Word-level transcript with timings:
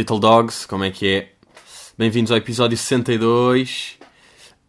Little 0.00 0.18
Dogs, 0.18 0.66
como 0.66 0.82
é 0.82 0.90
que 0.90 1.06
é? 1.06 1.32
Bem-vindos 1.98 2.32
ao 2.32 2.38
episódio 2.38 2.74
62 2.74 3.98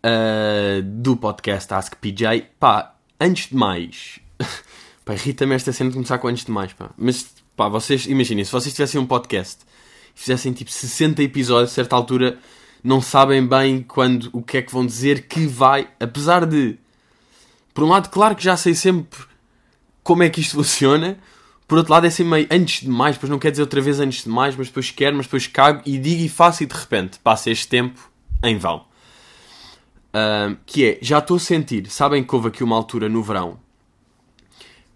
uh, 0.04 0.81
do 0.83 1.15
podcast 1.15 1.73
Ask 1.73 1.96
PJ. 1.96 2.49
Pá, 2.60 2.96
antes 3.17 3.47
de 3.47 3.55
mais, 3.55 4.20
pá, 5.06 5.13
irrita-me 5.13 5.56
esta 5.56 5.71
cena 5.71 5.89
de 5.89 5.94
começar 5.94 6.17
com 6.17 6.28
antes 6.28 6.44
de 6.44 6.52
mais, 6.52 6.74
pá. 6.74 6.89
Mas, 6.97 7.33
pá, 7.56 7.70
vocês, 7.70 8.07
imaginem, 8.07 8.44
se 8.44 8.52
vocês 8.52 8.75
tivessem 8.75 8.99
um 8.99 9.06
podcast 9.06 9.63
e 10.13 10.20
fizessem 10.20 10.52
tipo 10.52 10.70
60 10.70 11.24
episódios, 11.24 11.71
a 11.71 11.75
certa 11.75 11.96
altura 11.96 12.38
não 12.84 12.99
sabem 12.99 13.48
bem 13.48 13.84
quando, 13.84 14.29
o 14.34 14.42
que 14.42 14.57
é 14.57 14.61
que 14.61 14.74
vão 14.74 14.85
dizer 14.85 15.29
que 15.29 15.48
vai, 15.48 15.88
apesar 15.98 16.45
de, 16.45 16.77
por 17.73 17.85
um 17.85 17.88
lado, 17.88 18.09
claro 18.09 18.35
que 18.35 18.43
já 18.43 18.57
sei 18.57 18.75
sempre 18.75 19.17
como 20.03 20.23
é 20.23 20.29
que 20.29 20.41
isto 20.41 20.57
funciona, 20.59 21.17
por 21.71 21.77
outro 21.77 21.93
lado, 21.93 22.03
é 22.03 22.09
assim 22.09 22.25
meio 22.25 22.45
antes 22.52 22.81
de 22.81 22.89
mais, 22.89 23.16
depois 23.16 23.30
não 23.30 23.39
quer 23.39 23.49
dizer 23.49 23.61
outra 23.61 23.80
vez 23.80 23.98
antes 24.02 24.25
de 24.25 24.30
mais, 24.30 24.57
mas 24.57 24.67
depois 24.67 24.91
quero, 24.91 25.16
mas 25.16 25.25
depois 25.25 25.48
cago 25.48 25.81
e 25.85 25.97
digo 25.97 26.21
e 26.21 26.27
faço 26.27 26.63
e 26.63 26.66
de 26.66 26.75
repente 26.75 27.17
passa 27.20 27.49
este 27.49 27.66
tempo 27.66 28.11
em 28.44 28.57
vão. 28.57 28.84
Que 30.66 30.85
é, 30.85 30.99
já 31.02 31.20
estou 31.20 31.38
a 31.38 31.39
sentir, 31.39 31.89
sabem 31.89 32.25
que 32.25 32.35
houve 32.35 32.49
aqui 32.49 32.61
uma 32.61 32.75
altura 32.75 33.07
no 33.07 33.23
verão, 33.23 33.57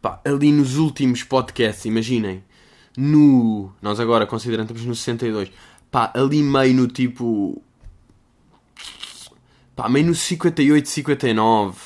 pá, 0.02 0.20
ali 0.26 0.52
nos 0.52 0.76
últimos 0.76 1.24
podcasts, 1.24 1.86
imaginem, 1.86 2.44
no. 2.98 3.72
Nós 3.82 3.98
agora 4.02 4.28
considerando 4.28 4.72
estamos 4.72 4.86
no 4.86 4.96
62, 4.96 5.54
pá, 5.90 6.12
ali 6.14 6.44
meio 6.44 6.74
no 6.74 6.88
tipo. 6.90 7.64
pá, 9.74 9.88
meio 9.88 10.08
no 10.08 10.14
58, 10.14 10.90
59. 10.90 11.80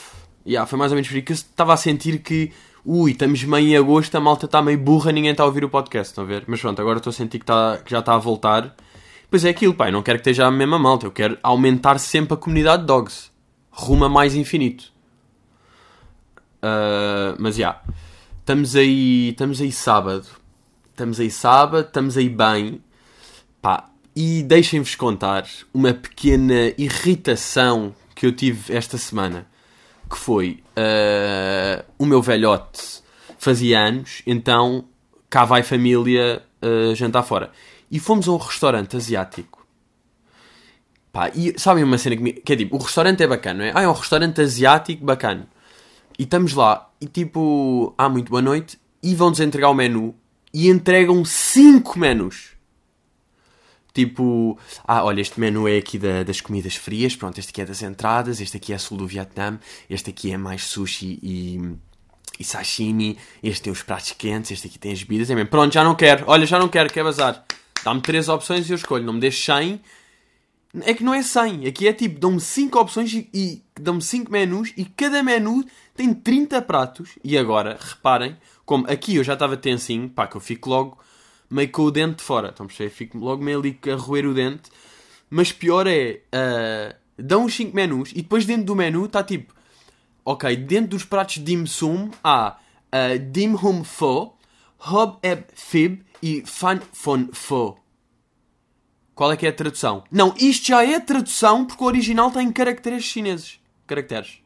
Yeah, 0.48 0.66
foi 0.66 0.80
mais 0.80 0.92
ou 0.92 0.96
menos 0.96 1.08
por 1.08 1.16
aí 1.16 1.22
que 1.22 1.32
eu 1.32 1.36
estava 1.36 1.76
a 1.76 1.78
sentir 1.78 2.24
que 2.24 2.52
ui, 2.92 3.12
estamos 3.12 3.44
meio 3.44 3.68
em 3.68 3.78
agosto, 3.78 4.16
a 4.16 4.20
malta 4.20 4.48
está 4.48 4.64
meio 4.64 4.80
burra, 4.80 5.12
ninguém 5.12 5.30
está 5.30 5.44
a 5.44 5.46
ouvir 5.46 5.64
o 5.64 5.70
podcast, 5.70 6.12
estão 6.12 6.24
a 6.24 6.28
ver? 6.28 6.44
Mas 6.48 6.60
pronto, 6.60 6.82
agora 6.82 6.98
estou 6.98 7.12
a 7.12 7.14
sentir 7.14 7.38
que, 7.38 7.46
tá, 7.46 7.78
que 7.86 7.92
já 7.92 8.00
está 8.00 8.16
a 8.16 8.18
voltar. 8.18 8.76
Pois 9.30 9.46
é 9.46 9.50
aquilo, 9.50 9.76
pai, 9.76 9.92
não 9.92 10.02
quero 10.02 10.18
que 10.18 10.22
esteja 10.22 10.48
a 10.48 10.52
mesma 10.52 10.80
malta, 10.80 11.06
eu 11.06 11.12
quero 11.12 11.38
aumentar 11.44 12.00
sempre 12.00 12.34
a 12.34 12.38
comunidade 12.38 12.82
de 12.82 12.88
dogs. 12.88 13.30
Ruma 13.70 14.10
mais 14.10 14.34
infinito. 14.34 14.92
Uh, 16.64 17.38
mas 17.38 17.56
já, 17.56 17.60
yeah, 17.60 17.84
estamos 18.40 18.76
aí, 18.76 19.30
estamos 19.30 19.62
aí 19.62 19.72
sábado. 19.72 20.26
Estamos 20.90 21.20
aí 21.20 21.30
sábado, 21.30 21.86
estamos 21.86 22.18
aí 22.18 22.28
bem. 22.28 22.82
Pá, 23.62 23.88
e 24.16 24.42
deixem-vos 24.42 24.96
contar 24.96 25.46
uma 25.72 25.94
pequena 25.94 26.74
irritação 26.76 27.94
que 28.16 28.26
eu 28.26 28.32
tive 28.32 28.76
esta 28.76 28.98
semana 28.98 29.46
que 30.10 30.18
foi 30.18 30.64
uh, 30.72 31.86
o 31.98 32.06
meu 32.06 32.22
velhote 32.22 33.04
fazia 33.38 33.80
anos, 33.80 34.22
então 34.26 34.86
cá 35.30 35.46
vai 35.46 35.64
família 35.64 36.42
uh, 36.62 36.96
jantar 36.96 37.24
fora. 37.24 37.52
E 37.92 38.00
fomos 38.00 38.28
a 38.28 38.32
um 38.32 38.38
restaurante 38.38 38.98
asiático. 38.98 39.66
Pá, 41.12 41.30
e 41.34 41.54
sabem 41.58 41.84
uma 41.84 41.98
cena 41.98 42.16
que, 42.16 42.22
me, 42.22 42.34
que 42.34 42.54
é 42.54 42.56
tipo, 42.56 42.76
o 42.76 42.80
restaurante 42.80 43.24
é 43.24 43.28
bacana, 43.28 43.60
não 43.60 43.66
é? 43.66 43.72
Ah, 43.74 43.84
é 43.84 43.88
um 43.88 43.94
restaurante 43.94 44.42
asiático 44.42 45.04
bacana. 45.04 45.48
E 46.18 46.24
estamos 46.24 46.54
lá, 46.54 46.90
e 47.00 47.08
tipo, 47.08 47.94
ah, 47.98 48.10
muito 48.10 48.30
boa 48.30 48.42
noite, 48.42 48.80
e 49.02 49.16
vão-nos 49.16 49.40
entregar 49.40 49.70
o 49.70 49.74
menu, 49.74 50.14
e 50.54 50.70
entregam 50.70 51.24
5 51.24 51.98
menus. 51.98 52.49
Tipo, 54.00 54.58
ah, 54.88 55.04
olha, 55.04 55.20
este 55.20 55.38
menu 55.42 55.68
é 55.68 55.76
aqui 55.76 56.00
da, 56.00 56.24
das 56.24 56.40
comidas 56.40 56.74
frias, 56.74 57.18
pronto, 57.18 57.38
este 57.38 57.50
aqui 57.50 57.62
é 57.62 57.66
das 57.66 57.82
entradas, 57.82 58.40
este 58.40 58.56
aqui 58.56 58.72
é 58.72 58.78
sul 58.78 58.98
do 58.98 59.06
Vietnã, 59.06 59.60
este 59.90 60.10
aqui 60.12 60.32
é 60.32 60.38
mais 60.38 60.64
sushi 60.64 61.20
e, 61.22 61.60
e 62.40 62.44
sashimi, 62.46 63.18
este 63.44 63.64
tem 63.64 63.74
os 63.74 63.84
pratos 63.84 64.14
quentes, 64.18 64.52
este 64.52 64.68
aqui 64.68 64.80
tem 64.80 64.94
as 64.94 65.04
bebidas, 65.04 65.30
é 65.30 65.36
mesmo, 65.36 65.50
pronto, 65.50 65.74
já 65.74 65.84
não 65.84 65.96
quero, 65.96 66.24
olha, 66.28 66.46
já 66.46 66.58
não 66.58 66.70
quero, 66.70 66.90
quer 66.90 67.04
bazar. 67.04 67.44
Dá-me 67.84 68.00
três 68.00 68.30
opções 68.30 68.70
e 68.70 68.72
eu 68.72 68.78
escolho, 68.78 69.04
não 69.04 69.12
me 69.12 69.20
deixe 69.20 69.52
100. 69.52 69.82
É 70.80 70.94
que 70.94 71.04
não 71.04 71.14
é 71.14 71.22
100, 71.22 71.68
aqui 71.68 71.86
é 71.86 71.92
tipo, 71.92 72.22
dão-me 72.22 72.40
5 72.40 72.80
opções 72.80 73.12
e, 73.12 73.30
e 73.34 73.62
dão-me 73.78 74.02
5 74.02 74.32
menus 74.32 74.72
e 74.78 74.86
cada 74.86 75.22
menu 75.22 75.66
tem 75.94 76.14
30 76.14 76.62
pratos. 76.62 77.20
E 77.22 77.38
agora, 77.38 77.78
reparem, 77.78 78.38
como 78.66 78.90
aqui 78.90 79.18
eu 79.18 79.26
já 79.26 79.34
estava 79.34 79.58
tensinho, 79.58 80.08
pá, 80.10 80.26
que 80.26 80.38
eu 80.38 80.42
fico 80.42 80.70
logo 80.70 80.98
meio 81.50 81.70
com 81.72 81.84
o 81.84 81.92
dente 81.92 82.18
de 82.18 82.24
fora. 82.24 82.50
Estão 82.50 82.66
a 82.66 82.68
perceber? 82.68 82.90
Fico 82.90 83.18
logo 83.18 83.44
meio 83.44 83.60
ali 83.60 83.80
a 83.92 83.96
roer 83.96 84.26
o 84.26 84.34
dente. 84.34 84.70
Mas 85.30 85.52
pior 85.52 85.88
é, 85.88 86.22
uh, 86.34 86.96
dão 87.18 87.46
os 87.46 87.54
5 87.54 87.76
menus 87.76 88.12
e 88.12 88.22
depois 88.22 88.46
dentro 88.46 88.66
do 88.66 88.76
menu 88.76 89.06
está 89.06 89.24
tipo, 89.24 89.54
ok, 90.26 90.56
dentro 90.56 90.90
dos 90.92 91.04
pratos 91.04 91.38
dim 91.40 91.66
sum 91.66 92.10
há 92.24 92.58
uh, 92.94 93.20
dim 93.32 93.54
hum 93.54 93.84
pho, 93.84 94.34
hob 94.78 95.18
eb 95.22 95.44
fib 95.54 96.02
e 96.22 96.44
fan 96.46 96.80
fon 96.94 97.28
pho. 97.32 97.78
Qual 99.14 99.32
é 99.32 99.38
que 99.38 99.46
é 99.46 99.50
a 99.50 99.54
tradução? 99.54 100.04
Não, 100.10 100.34
isto 100.38 100.68
já 100.68 100.84
é 100.84 100.96
a 100.96 101.02
tradução 101.02 101.66
porque 101.66 101.84
o 101.84 101.88
original 101.88 102.32
tem 102.32 102.50
caracteres 102.52 103.04
chineses. 103.04 103.60
Caracteres. 103.86 104.40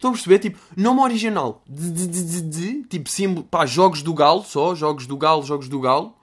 Estão 0.00 0.12
a 0.12 0.14
perceber? 0.14 0.38
Tipo, 0.38 0.58
nome 0.74 1.02
original. 1.02 1.62
De, 1.68 1.90
de, 1.90 2.06
de, 2.06 2.40
de, 2.40 2.82
tipo, 2.84 3.10
símbolo. 3.10 3.46
Pá, 3.46 3.66
jogos 3.66 4.02
do 4.02 4.14
Galo 4.14 4.42
só. 4.42 4.74
Jogos 4.74 5.06
do 5.06 5.14
Galo, 5.14 5.42
jogos 5.42 5.68
do 5.68 5.78
Galo. 5.78 6.16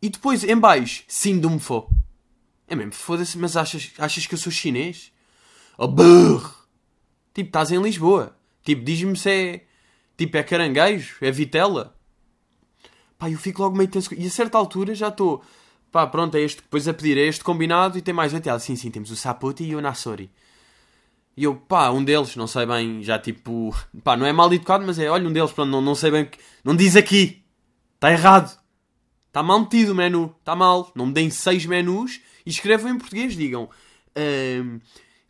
E 0.00 0.08
depois, 0.08 0.44
em 0.44 0.56
baixo, 0.56 1.02
Sindum 1.08 1.58
Fo. 1.58 1.90
É 2.68 2.76
mesmo, 2.76 2.92
foda-se, 2.92 3.36
mas 3.36 3.56
achas, 3.56 3.90
achas 3.98 4.24
que 4.24 4.34
eu 4.34 4.38
sou 4.38 4.52
chinês? 4.52 5.10
Oh, 5.76 5.88
burro! 5.88 6.54
Tipo, 7.34 7.48
estás 7.48 7.72
em 7.72 7.82
Lisboa. 7.82 8.36
Tipo, 8.62 8.84
diz-me 8.84 9.16
se 9.16 9.28
é. 9.28 9.64
Tipo, 10.16 10.36
é 10.36 10.44
caranguejo? 10.44 11.16
É 11.20 11.32
vitela? 11.32 11.98
Pá, 13.18 13.28
eu 13.28 13.36
fico 13.36 13.62
logo 13.62 13.76
meio 13.76 13.90
tenso. 13.90 14.14
E 14.14 14.24
a 14.24 14.30
certa 14.30 14.56
altura 14.56 14.94
já 14.94 15.08
estou. 15.08 15.42
Pá, 15.90 16.06
pronto, 16.06 16.36
é 16.36 16.40
este. 16.40 16.62
Depois 16.62 16.86
a 16.86 16.94
pedir, 16.94 17.18
é 17.18 17.22
este 17.22 17.42
combinado 17.42 17.98
e 17.98 18.00
tem 18.00 18.14
mais 18.14 18.32
oito. 18.32 18.48
Ela, 18.48 18.60
sim, 18.60 18.76
sim, 18.76 18.92
temos 18.92 19.10
o 19.10 19.16
Saputi 19.16 19.64
e 19.64 19.74
o 19.74 19.80
Nassori. 19.80 20.30
E 21.40 21.44
eu, 21.44 21.56
pá, 21.56 21.90
um 21.90 22.04
deles, 22.04 22.36
não 22.36 22.46
sei 22.46 22.66
bem, 22.66 23.02
já 23.02 23.18
tipo, 23.18 23.74
pá, 24.04 24.14
não 24.14 24.26
é 24.26 24.32
mal 24.32 24.52
educado, 24.52 24.84
mas 24.86 24.98
é, 24.98 25.08
olha, 25.08 25.26
um 25.26 25.32
deles, 25.32 25.50
pronto, 25.50 25.70
não, 25.70 25.80
não 25.80 25.94
sei 25.94 26.10
bem, 26.10 26.28
não 26.62 26.76
diz 26.76 26.96
aqui, 26.96 27.42
está 27.94 28.12
errado, 28.12 28.60
está 29.26 29.42
mal 29.42 29.58
metido 29.60 29.92
o 29.92 29.94
menu, 29.94 30.36
está 30.38 30.54
mal, 30.54 30.92
não 30.94 31.06
me 31.06 31.14
deem 31.14 31.30
seis 31.30 31.64
menus 31.64 32.20
e 32.44 32.50
escrevam 32.50 32.90
em 32.90 32.98
português, 32.98 33.34
digam, 33.34 33.70
um, 34.62 34.80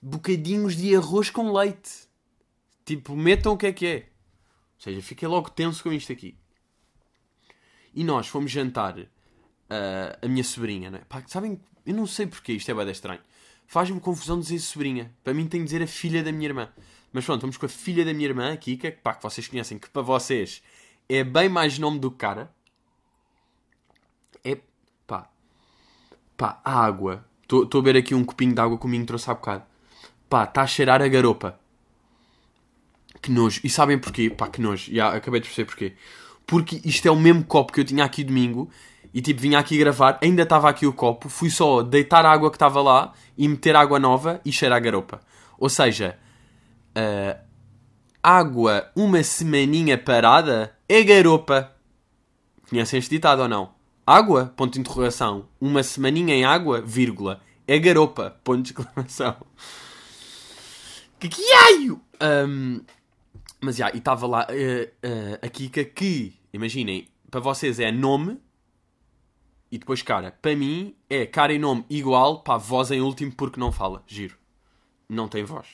bocadinhos 0.03 0.75
de 0.75 0.97
arroz 0.97 1.31
com 1.31 1.53
leite, 1.53 2.09
tipo, 2.85 3.15
metam 3.15 3.53
o 3.53 3.57
que 3.57 3.67
é 3.67 3.73
que 3.73 3.87
é, 3.87 3.97
ou 4.79 4.83
seja, 4.83 5.01
fiquei 5.03 5.29
logo 5.29 5.49
tenso 5.49 5.81
com 5.81 5.93
isto 5.93 6.11
aqui. 6.11 6.37
E 7.95 8.03
nós 8.03 8.27
fomos 8.27 8.51
jantar 8.51 8.99
uh, 8.99 9.07
a 10.21 10.27
minha 10.27 10.43
sobrinha, 10.43 10.91
né? 10.91 11.03
Pá, 11.09 11.23
sabem, 11.29 11.61
eu 11.87 11.95
não 11.95 12.05
sei 12.05 12.27
porque 12.27 12.55
isto 12.55 12.69
é 12.69 12.75
bem 12.75 12.91
estranho 12.91 13.21
faz-me 13.71 14.01
confusão 14.01 14.41
dizer 14.41 14.59
sobrinha. 14.59 15.15
Para 15.23 15.33
mim 15.33 15.47
tem 15.47 15.61
de 15.61 15.67
dizer 15.67 15.81
a 15.81 15.87
filha 15.87 16.25
da 16.25 16.33
minha 16.33 16.49
irmã. 16.49 16.69
Mas 17.13 17.25
pronto, 17.25 17.43
vamos 17.43 17.57
com 17.57 17.67
a 17.67 17.69
filha 17.69 18.05
da 18.05 18.13
minha 18.13 18.29
irmã, 18.29 18.53
a 18.53 18.57
Kika, 18.57 18.91
pá, 19.01 19.15
que 19.15 19.23
vocês 19.23 19.47
conhecem, 19.47 19.79
que 19.79 19.89
para 19.89 20.03
vocês 20.03 20.61
é 21.09 21.23
bem 21.23 21.49
mais 21.49 21.79
nome 21.79 22.01
do 22.01 22.11
que 22.11 22.17
cara. 22.17 22.53
É, 24.43 24.59
pá, 25.07 25.31
pá, 26.37 26.61
água. 26.65 27.25
Estou 27.43 27.65
a 27.65 27.83
beber 27.83 28.01
aqui 28.01 28.13
um 28.13 28.25
copinho 28.25 28.53
de 28.53 28.61
água 28.61 28.77
que 28.77 28.87
o 28.87 28.89
Minho 28.89 29.07
trouxe 29.07 29.31
há 29.31 29.35
bocado. 29.35 29.63
Pá, 30.29 30.43
está 30.43 30.63
a 30.63 30.67
cheirar 30.67 31.01
a 31.01 31.07
garopa. 31.07 31.57
Que 33.23 33.31
nojo. 33.31 33.61
E 33.63 33.71
sabem 33.71 34.01
porquê? 34.01 34.31
Pá, 34.31 34.49
que 34.49 34.61
nojo. 34.61 34.93
Já 34.93 35.15
acabei 35.15 35.41
de 35.41 35.47
perceber 35.47 35.67
porquê. 35.67 35.95
Porque 36.45 36.81
isto 36.85 37.07
é 37.07 37.11
o 37.11 37.17
mesmo 37.17 37.45
copo 37.45 37.73
que 37.73 37.79
eu 37.79 37.85
tinha 37.85 38.05
aqui 38.05 38.25
domingo 38.25 38.69
e 39.13 39.21
tipo, 39.21 39.41
vinha 39.41 39.59
aqui 39.59 39.77
gravar, 39.77 40.19
ainda 40.23 40.43
estava 40.43 40.69
aqui 40.69 40.87
o 40.87 40.93
copo, 40.93 41.29
fui 41.29 41.51
só 41.51 41.83
deitar 41.83 42.25
a 42.25 42.31
água 42.31 42.51
que 42.51 42.57
estava 42.57 42.81
lá 42.81 43.13
e 43.37 43.49
meter 43.49 43.75
água 43.75 43.99
nova 43.99 44.41
e 44.45 44.53
cheirar 44.53 44.77
a 44.77 44.81
garopa. 44.81 45.21
Ou 45.59 45.69
seja, 45.69 46.19
uh, 46.97 47.39
água 48.23 48.91
uma 48.95 49.23
semaninha 49.23 49.99
parada 49.99 50.77
é 50.89 51.03
garopa. 51.03 51.73
Conhecem 52.69 52.99
este 52.99 53.11
ditado 53.11 53.43
ou 53.43 53.49
não? 53.49 53.71
Água, 54.07 54.53
ponto 54.57 54.75
de 54.75 54.81
interrogação. 54.81 55.49
Uma 55.61 55.83
semaninha 55.83 56.35
em 56.35 56.45
água, 56.45 56.81
vírgula. 56.81 57.41
É 57.67 57.79
garopa, 57.79 58.37
ponto 58.45 58.63
de 58.63 58.71
exclamação. 58.71 59.37
Que 61.19 61.29
quiaio! 61.29 62.01
Um, 62.23 62.81
mas 63.61 63.77
já, 63.77 63.91
e 63.93 63.99
estava 63.99 64.27
lá 64.27 64.47
uh, 64.49 65.07
uh, 65.07 65.39
a 65.43 65.49
Kika 65.49 65.85
que, 65.85 66.35
imaginem, 66.53 67.09
para 67.31 67.41
vocês 67.41 67.79
é 67.79 67.93
nome, 67.93 68.39
e 69.71 69.79
depois 69.79 70.03
cara. 70.03 70.33
Para 70.43 70.57
mim 70.57 70.95
é 71.09 71.25
cara 71.27 71.53
e 71.53 71.59
nome 71.59 71.85
igual, 71.89 72.43
pá, 72.43 72.57
voz 72.57 72.91
em 72.91 73.01
último 73.01 73.33
porque 73.33 73.61
não 73.61 73.71
fala. 73.71 74.03
Giro. 74.07 74.37
Não 75.09 75.29
tem 75.29 75.45
voz. 75.45 75.67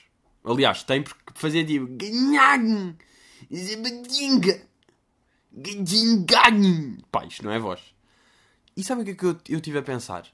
Aliás, 0.44 0.82
tem 0.82 1.02
porque 1.02 1.32
fazia 1.34 1.64
tipo. 1.64 1.86
Pá, 7.10 7.24
isto 7.24 7.44
não 7.44 7.52
é 7.52 7.58
voz. 7.58 7.80
E 8.76 8.84
sabem 8.84 9.02
o 9.02 9.04
que 9.06 9.12
é 9.12 9.14
que 9.14 9.24
eu, 9.24 9.36
eu 9.48 9.60
tive 9.60 9.78
a 9.78 9.82
pensar? 9.82 10.26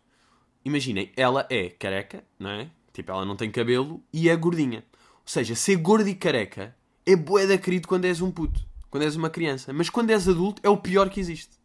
Imaginem, 0.64 1.12
ela 1.16 1.46
é 1.48 1.70
careca, 1.70 2.24
não 2.38 2.50
é? 2.50 2.70
Tipo, 2.92 3.12
ela 3.12 3.24
não 3.24 3.36
tem 3.36 3.50
cabelo 3.50 4.02
e 4.12 4.28
é 4.28 4.36
gordinha. 4.36 4.84
Ou 4.92 5.26
seja, 5.26 5.54
ser 5.54 5.76
gordo 5.76 6.08
e 6.08 6.14
careca 6.14 6.76
é 7.06 7.16
boeda 7.16 7.56
querido 7.56 7.88
quando 7.88 8.04
és 8.04 8.20
um 8.20 8.30
puto. 8.30 8.64
Quando 8.90 9.04
és 9.04 9.16
uma 9.16 9.30
criança. 9.30 9.72
Mas 9.72 9.88
quando 9.88 10.10
és 10.10 10.28
adulto 10.28 10.60
é 10.64 10.68
o 10.68 10.76
pior 10.76 11.08
que 11.08 11.20
existe. 11.20 11.61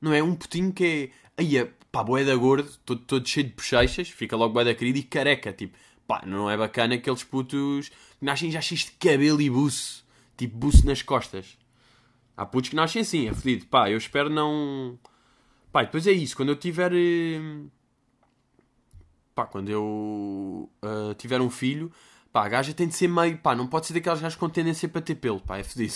Não 0.00 0.12
é 0.12 0.22
um 0.22 0.34
putinho 0.34 0.72
que 0.72 1.12
é. 1.36 1.40
Aí, 1.42 1.56
é, 1.58 1.70
pá, 1.92 2.02
boeda 2.02 2.34
gordo, 2.36 2.70
todo, 2.84 3.00
todo 3.02 3.28
cheio 3.28 3.46
de 3.48 3.54
bochechas, 3.54 4.08
fica 4.08 4.36
logo 4.36 4.54
boeda 4.54 4.74
querido 4.74 4.98
e 4.98 5.02
careca. 5.02 5.52
Tipo, 5.52 5.76
pá, 6.06 6.22
não 6.26 6.50
é 6.50 6.56
bacana 6.56 6.94
aqueles 6.94 7.24
putos 7.24 7.88
que 7.88 8.24
nascem 8.24 8.50
já 8.50 8.60
cheios 8.60 8.84
de 8.84 8.92
cabelo 8.92 9.40
e 9.40 9.50
buço. 9.50 10.04
Tipo, 10.36 10.56
buço 10.56 10.86
nas 10.86 11.02
costas. 11.02 11.58
Há 12.36 12.46
putos 12.46 12.70
que 12.70 12.76
nascem 12.76 13.02
assim, 13.02 13.28
é 13.28 13.34
fedido. 13.34 13.66
Pá, 13.66 13.90
eu 13.90 13.98
espero 13.98 14.30
não. 14.30 14.98
Pá, 15.72 15.82
depois 15.82 16.06
é 16.06 16.12
isso. 16.12 16.36
Quando 16.36 16.50
eu 16.50 16.56
tiver. 16.56 16.92
eh, 16.94 17.40
Pá, 19.34 19.46
quando 19.46 19.68
eu 19.70 20.70
ah, 20.82 21.14
tiver 21.16 21.40
um 21.40 21.50
filho, 21.50 21.90
pá, 22.32 22.44
a 22.44 22.48
gaja 22.48 22.74
tem 22.74 22.88
de 22.88 22.94
ser 22.94 23.08
meio. 23.08 23.38
Pá, 23.38 23.54
não 23.54 23.66
pode 23.66 23.86
ser 23.86 23.94
daquelas 23.94 24.20
gajas 24.20 24.36
com 24.36 24.48
tendência 24.48 24.88
para 24.88 25.00
ter 25.00 25.14
pelo, 25.14 25.40
pá, 25.40 25.58
é 25.58 25.62
fedido. 25.62 25.94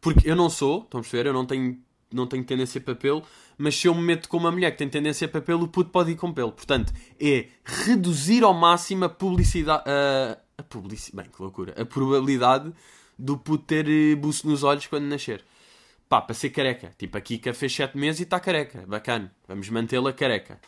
Porque 0.00 0.28
eu 0.28 0.34
não 0.36 0.48
sou, 0.50 0.82
estão 0.82 1.00
a 1.00 1.02
perceber? 1.02 1.28
Eu 1.28 1.32
não 1.32 1.44
tenho, 1.46 1.78
não 2.12 2.26
tenho 2.26 2.44
tendência 2.44 2.80
para 2.80 2.94
pelo, 2.94 3.22
mas 3.56 3.76
se 3.76 3.86
eu 3.86 3.94
me 3.94 4.02
meto 4.02 4.28
com 4.28 4.36
uma 4.36 4.50
mulher 4.50 4.70
que 4.72 4.78
tem 4.78 4.88
tendência 4.88 5.28
para 5.28 5.40
pelo, 5.40 5.64
o 5.64 5.68
puto 5.68 5.90
pode 5.90 6.12
ir 6.12 6.16
com 6.16 6.32
pelo. 6.32 6.52
Portanto, 6.52 6.92
é 7.20 7.48
reduzir 7.64 8.42
ao 8.42 8.54
máximo 8.54 9.04
a 9.04 9.08
publicidade. 9.08 9.84
A, 9.86 10.38
a 10.58 10.62
publicidade. 10.62 11.28
Bem, 11.28 11.34
que 11.34 11.42
loucura. 11.42 11.74
A 11.80 11.84
probabilidade 11.84 12.72
do 13.18 13.36
puto 13.36 13.64
ter 13.64 13.86
eh, 13.88 14.14
buço 14.14 14.48
nos 14.48 14.62
olhos 14.62 14.86
quando 14.86 15.04
nascer. 15.04 15.44
Pá, 16.08 16.20
para 16.20 16.34
ser 16.34 16.50
careca. 16.50 16.92
Tipo, 16.98 17.18
a 17.18 17.20
Kika 17.20 17.54
fez 17.54 17.72
7 17.72 17.96
meses 17.96 18.20
e 18.20 18.22
está 18.24 18.40
careca. 18.40 18.84
Bacana. 18.86 19.32
Vamos 19.46 19.68
mantê-la 19.68 20.12
careca. 20.12 20.60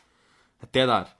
Até 0.63 0.87
dar. 0.87 1.19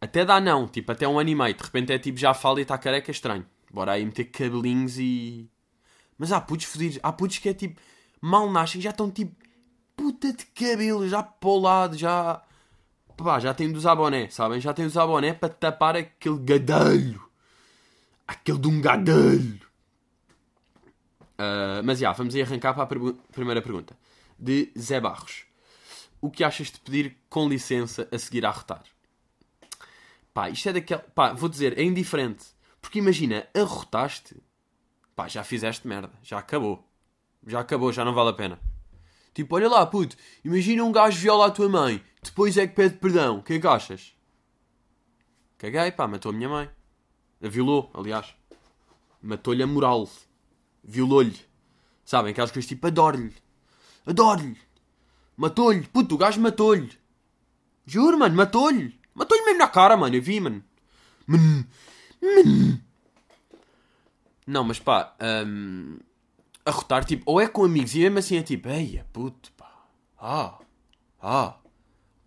Até 0.00 0.24
dá 0.24 0.40
não. 0.40 0.66
Tipo, 0.66 0.90
até 0.90 1.06
um 1.06 1.18
ano 1.18 1.30
e 1.30 1.34
meio. 1.34 1.54
De 1.54 1.62
repente 1.62 1.92
é 1.92 1.98
tipo, 1.98 2.18
já 2.18 2.34
fala 2.34 2.58
e 2.58 2.62
está 2.62 2.76
careca, 2.76 3.10
estranho. 3.10 3.46
Bora 3.72 3.92
aí 3.92 4.04
meter 4.04 4.24
cabelinhos 4.24 4.98
e... 4.98 5.48
Mas 6.18 6.32
há 6.32 6.40
putos 6.40 6.66
fodidos. 6.66 6.98
Há 7.02 7.12
putos 7.12 7.38
que 7.38 7.48
é 7.48 7.54
tipo... 7.54 7.80
Mal 8.20 8.50
nascem 8.50 8.80
já 8.80 8.90
estão 8.90 9.10
tipo... 9.10 9.32
Puta 9.96 10.32
de 10.32 10.44
cabelo. 10.46 11.08
Já 11.08 11.22
para 11.22 11.48
o 11.48 11.58
lado. 11.58 11.96
Já... 11.96 12.42
Pá, 13.16 13.38
já 13.38 13.54
tem 13.54 13.70
de 13.70 13.78
usar 13.78 13.94
boné, 13.94 14.28
sabem? 14.30 14.60
Já 14.60 14.72
tem 14.74 14.84
de 14.86 14.90
usar 14.90 15.06
boné 15.06 15.32
para 15.32 15.48
tapar 15.48 15.96
aquele 15.96 16.38
gadelho. 16.38 17.22
Aquele 18.26 18.58
de 18.58 18.68
um 18.68 18.80
gadelho. 18.80 19.60
Ah, 21.38 21.82
mas 21.84 21.98
já, 21.98 22.12
vamos 22.12 22.34
aí 22.34 22.42
arrancar 22.42 22.72
para 22.74 22.84
a 22.84 22.86
pergu- 22.86 23.18
primeira 23.32 23.60
pergunta. 23.62 23.96
De 24.38 24.72
Zé 24.78 25.00
Barros. 25.00 25.44
O 26.20 26.30
que 26.30 26.42
achas 26.44 26.70
de 26.70 26.78
pedir 26.80 27.16
com 27.28 27.48
licença 27.48 28.08
a 28.12 28.18
seguir 28.18 28.44
a 28.46 28.48
arrotar? 28.48 28.82
Pá, 30.32 30.48
isto 30.48 30.68
é 30.68 30.72
daquele. 30.72 31.02
Pá, 31.14 31.32
vou 31.32 31.48
dizer, 31.48 31.78
é 31.78 31.82
indiferente. 31.82 32.46
Porque 32.80 32.98
imagina, 32.98 33.46
arrotaste. 33.54 34.36
Pá, 35.14 35.28
já 35.28 35.44
fizeste 35.44 35.86
merda. 35.86 36.12
Já 36.22 36.38
acabou. 36.38 36.88
Já 37.46 37.60
acabou, 37.60 37.92
já 37.92 38.04
não 38.04 38.14
vale 38.14 38.30
a 38.30 38.34
pena. 38.34 38.58
Tipo, 39.34 39.56
olha 39.56 39.68
lá, 39.68 39.86
puto. 39.86 40.16
Imagina 40.44 40.84
um 40.84 40.92
gajo 40.92 41.18
viola 41.18 41.46
a 41.46 41.50
tua 41.50 41.68
mãe. 41.68 42.02
Depois 42.22 42.56
é 42.56 42.66
que 42.66 42.74
pede 42.74 42.96
perdão. 42.96 43.38
O 43.38 43.42
que 43.42 43.54
é 43.54 43.60
que 43.60 43.66
achas? 43.66 44.14
Caguei, 45.58 45.90
pá, 45.92 46.06
matou 46.06 46.30
a 46.30 46.34
minha 46.34 46.48
mãe. 46.48 46.70
A 47.42 47.48
violou, 47.48 47.90
aliás. 47.94 48.34
Matou-lhe 49.22 49.62
a 49.62 49.66
moral. 49.66 50.08
Violou-lhe. 50.84 51.38
Sabem? 52.04 52.32
Aquelas 52.32 52.50
coisas 52.50 52.68
tipo, 52.68 52.86
adoro-lhe. 52.86 53.34
Adoro-lhe. 54.04 54.58
Matou-lhe. 55.36 55.86
Puto, 55.86 56.14
o 56.14 56.18
gajo 56.18 56.40
matou-lhe. 56.40 56.90
Juro, 57.86 58.18
mano, 58.18 58.34
matou-lhe. 58.34 58.98
Matou-lhe 59.14 59.44
mesmo 59.44 59.58
na 59.58 59.68
cara, 59.68 59.96
mano. 59.96 60.14
Eu 60.14 60.22
vi, 60.22 60.40
mano. 60.40 60.62
Não, 64.46 64.64
mas 64.64 64.78
pá, 64.78 65.14
hum, 65.46 65.98
arrotar, 66.64 67.04
tipo, 67.04 67.22
ou 67.26 67.40
é 67.40 67.48
com 67.48 67.64
amigos 67.64 67.94
e 67.94 67.98
mesmo 68.00 68.18
assim 68.18 68.36
é 68.36 68.42
tipo, 68.42 68.68
eia, 68.68 69.06
puto, 69.12 69.50
pá. 69.52 69.70
Ah, 70.18 70.58
ah. 71.20 71.56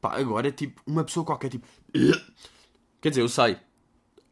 Pá, 0.01 0.17
agora 0.19 0.47
é 0.49 0.51
tipo, 0.51 0.81
uma 0.85 1.03
pessoa 1.03 1.25
qualquer, 1.25 1.49
tipo, 1.49 1.67
quer 3.01 3.09
dizer, 3.09 3.21
eu 3.21 3.29
sei. 3.29 3.57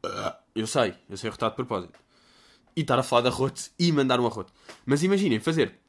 Eu 0.55 0.67
sei, 0.67 0.93
eu 1.09 1.17
sei 1.17 1.29
arrotar 1.31 1.49
de 1.49 1.55
propósito. 1.55 1.99
E 2.75 2.81
estar 2.81 2.99
a 2.99 3.01
falar 3.01 3.23
de 3.23 3.29
arroto 3.29 3.59
e 3.79 3.91
mandar 3.91 4.19
um 4.19 4.27
arroto. 4.27 4.53
Mas 4.85 5.01
imaginem, 5.01 5.39
fazer. 5.39 5.79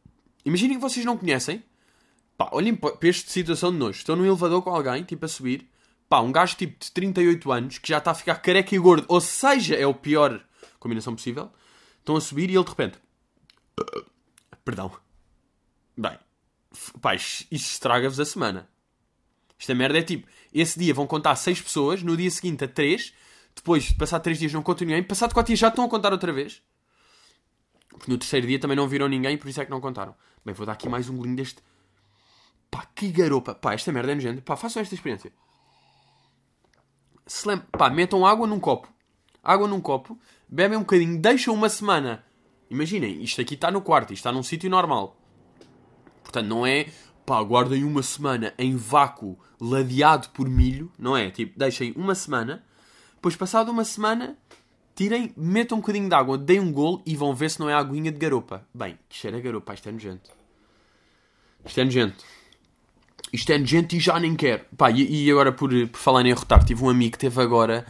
Imaginem 0.43 0.77
que 0.79 0.81
vocês 0.83 1.05
não 1.05 1.19
conhecem. 1.19 1.63
Pá, 2.35 2.49
olhem 2.51 2.75
pa- 2.75 2.93
para 2.93 3.09
esta 3.11 3.31
situação 3.31 3.71
de 3.71 3.77
nojo. 3.77 3.99
Estão 3.99 4.17
num 4.17 4.25
elevador 4.25 4.63
com 4.63 4.71
alguém, 4.75 5.05
tipo, 5.05 5.23
a 5.27 5.29
subir. 5.29 5.69
Pá, 6.09 6.21
um 6.21 6.33
gajo 6.33 6.57
tipo 6.57 6.83
de 6.83 6.91
38 6.93 7.53
anos 7.53 7.77
que 7.77 7.89
já 7.91 7.99
está 7.99 8.13
a 8.13 8.15
ficar 8.15 8.37
careca 8.37 8.75
e 8.75 8.79
gordo. 8.79 9.05
Ou 9.07 9.21
seja, 9.21 9.75
é 9.77 9.87
o 9.87 9.93
pior 9.93 10.43
combinação 10.81 11.15
possível. 11.15 11.51
Estão 11.99 12.17
a 12.17 12.21
subir 12.23 12.49
e 12.49 12.55
ele 12.57 12.65
de 12.65 12.71
repente. 12.71 12.99
Perdão. 14.65 14.91
Bem, 15.97 16.19
pá, 17.01 17.15
isto 17.15 17.47
estraga-vos 17.53 18.19
a 18.19 18.25
semana. 18.25 18.69
Esta 19.59 19.75
merda 19.75 19.99
é 19.99 20.03
tipo: 20.03 20.27
esse 20.53 20.79
dia 20.79 20.93
vão 20.95 21.07
contar 21.07 21.37
6 21.37 21.61
pessoas, 21.61 22.03
no 22.03 22.17
dia 22.17 22.31
seguinte 22.31 22.65
a 22.65 22.69
3, 22.69 23.13
depois 23.55 23.85
de 23.85 23.95
passar 23.95 24.21
3 24.21 24.39
dias 24.39 24.53
não 24.53 24.63
contam 24.63 24.87
ninguém, 24.87 25.03
passado 25.03 25.33
4 25.35 25.49
dias 25.49 25.59
já 25.61 25.69
estão 25.69 25.85
a 25.85 25.89
contar 25.89 26.13
outra 26.13 26.33
vez. 26.33 26.63
Porque 27.89 28.11
no 28.11 28.19
terceiro 28.19 28.47
dia 28.47 28.59
também 28.59 28.77
não 28.77 28.89
viram 28.89 29.07
ninguém, 29.07 29.39
por 29.39 29.49
isso 29.49 29.61
é 29.61 29.65
que 29.65 29.71
não 29.71 29.81
contaram. 29.81 30.15
Bem, 30.45 30.55
vou 30.55 30.67
dar 30.67 30.73
aqui 30.73 30.89
mais 30.89 31.09
um 31.09 31.17
golinho 31.17 31.37
deste. 31.37 31.63
Pá, 32.71 32.85
que 32.95 33.09
garopa. 33.11 33.55
Pá, 33.55 33.73
esta 33.75 33.93
merda 33.93 34.11
é 34.13 34.15
nojenta. 34.17 34.43
Pá, 34.43 34.57
façam 34.57 34.83
esta 34.83 34.95
experiência. 34.95 35.33
Se 37.27 37.47
lem- 37.47 37.63
Pá, 37.73 37.89
metam 37.89 38.27
água 38.27 38.47
num 38.47 38.59
copo. 38.59 38.93
Água 39.43 39.69
num 39.69 39.81
copo, 39.81 40.19
bebem 40.49 40.79
um 40.79 40.81
bocadinho, 40.81 41.21
deixam 41.21 41.55
uma 41.55 41.69
semana. 41.69 42.25
Imaginem, 42.71 43.23
isto 43.23 43.41
aqui 43.41 43.55
está 43.55 43.71
no 43.71 43.81
quarto, 43.81 44.13
isto 44.13 44.21
está 44.21 44.33
num 44.33 44.43
sítio 44.43 44.71
normal. 44.71 45.17
Portanto, 46.23 46.47
não 46.47 46.67
é, 46.67 46.87
pá, 47.25 47.43
guardem 47.43 47.85
uma 47.85 48.03
semana 48.03 48.55
em 48.59 48.77
vácuo, 48.77 49.39
ladeado 49.61 50.29
por 50.31 50.49
milho, 50.49 50.91
não 50.99 51.17
é? 51.17 51.31
Tipo, 51.31 51.59
deixem 51.59 51.93
uma 51.97 52.15
semana, 52.15 52.65
depois, 53.15 53.37
passado 53.37 53.71
uma 53.71 53.85
semana, 53.85 54.37
tirem, 54.95 55.33
metam 55.37 55.79
um 55.79 55.81
bocadinho 55.81 56.09
de 56.09 56.15
água, 56.15 56.37
deem 56.37 56.61
um 56.61 56.73
golo 56.73 57.03
e 57.07 57.17
vão 57.17 57.35
ver 57.35 57.51
se 57.51 57.61
não 57.61 57.69
é 57.69 57.75
aguinha 57.75 58.13
de 58.13 58.19
garopa. 58.19 58.67
Bem, 58.75 58.99
que 59.09 59.17
cheira 59.17 59.37
a 59.37 59.41
garopa, 59.41 59.73
isto 59.75 59.89
é 59.89 59.93
nojento. 59.93 60.31
Isto 61.65 61.81
é 61.81 61.85
nojento. 61.85 62.25
Isto 63.33 63.53
é 63.53 63.59
nojento 63.59 63.97
e 63.97 64.01
já 64.01 64.21
nem 64.21 64.37
quero. 64.37 64.65
Pá, 64.77 64.91
e, 64.91 65.27
e 65.27 65.31
agora, 65.31 65.53
por, 65.53 65.71
por 65.89 65.99
falar 65.99 66.25
em 66.27 66.33
arrotar, 66.33 66.65
tive 66.65 66.85
um 66.85 66.89
amigo 66.89 67.13
que 67.13 67.19
teve 67.19 67.41
agora, 67.41 67.87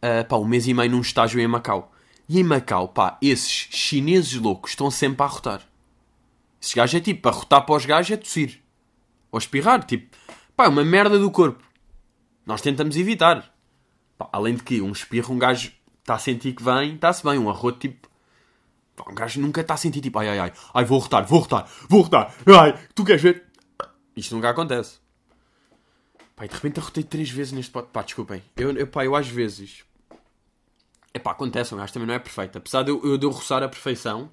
ah, 0.00 0.24
pá, 0.24 0.36
um 0.36 0.44
mês 0.44 0.66
e 0.66 0.74
meio 0.74 0.90
num 0.90 1.00
estágio 1.00 1.40
em 1.40 1.46
Macau. 1.46 1.92
E 2.32 2.38
em 2.38 2.44
Macau, 2.44 2.86
pá, 2.86 3.18
esses 3.20 3.50
chineses 3.50 4.34
loucos 4.34 4.70
estão 4.70 4.88
sempre 4.88 5.20
a 5.20 5.26
arrotar. 5.26 5.62
Esses 6.62 6.74
gajos 6.74 6.94
é 6.94 7.00
tipo, 7.00 7.28
arrotar 7.28 7.66
para 7.66 7.74
os 7.74 7.84
gajos 7.84 8.12
é 8.12 8.16
tossir. 8.16 8.62
Ou 9.32 9.38
espirrar, 9.40 9.82
tipo, 9.82 10.16
pá, 10.54 10.66
é 10.66 10.68
uma 10.68 10.84
merda 10.84 11.18
do 11.18 11.28
corpo. 11.28 11.60
Nós 12.46 12.60
tentamos 12.60 12.96
evitar. 12.96 13.52
Pá, 14.16 14.28
além 14.30 14.54
de 14.54 14.62
que 14.62 14.80
um 14.80 14.92
espirro, 14.92 15.34
um 15.34 15.40
gajo 15.40 15.72
está 15.98 16.14
a 16.14 16.18
sentir 16.20 16.52
que 16.52 16.62
vem, 16.62 16.94
está-se 16.94 17.24
bem. 17.24 17.36
Um 17.36 17.50
arroto, 17.50 17.80
tipo, 17.80 18.08
pá, 18.94 19.10
um 19.10 19.14
gajo 19.16 19.40
nunca 19.40 19.62
está 19.62 19.74
a 19.74 19.76
sentir 19.76 20.00
tipo, 20.00 20.16
ai, 20.20 20.28
ai, 20.28 20.38
ai, 20.38 20.52
ai, 20.72 20.84
vou 20.84 21.00
arrotar, 21.00 21.26
vou 21.26 21.40
arrotar, 21.40 21.68
vou 21.88 22.02
arrotar, 22.02 22.32
ai, 22.46 22.78
tu 22.94 23.04
queres 23.04 23.22
ver? 23.22 23.44
Isto 24.14 24.36
nunca 24.36 24.50
acontece. 24.50 25.00
Pá, 26.36 26.46
de 26.46 26.54
repente 26.54 26.78
arrotei 26.78 27.02
três 27.02 27.28
vezes 27.28 27.50
neste 27.52 27.72
pote. 27.72 27.88
Pá, 27.92 28.02
desculpem. 28.02 28.40
Eu, 28.56 28.70
eu, 28.76 28.86
pá, 28.86 29.04
eu 29.04 29.16
às 29.16 29.26
vezes. 29.26 29.82
Epá, 31.12 31.32
acontece, 31.32 31.74
um 31.74 31.78
gajo 31.78 31.92
também 31.92 32.06
não 32.06 32.14
é 32.14 32.18
perfeito. 32.18 32.58
Apesar 32.58 32.82
de 32.82 32.90
eu, 32.90 33.00
eu, 33.04 33.18
de 33.18 33.26
eu 33.26 33.30
roçar 33.30 33.62
a 33.62 33.68
perfeição, 33.68 34.30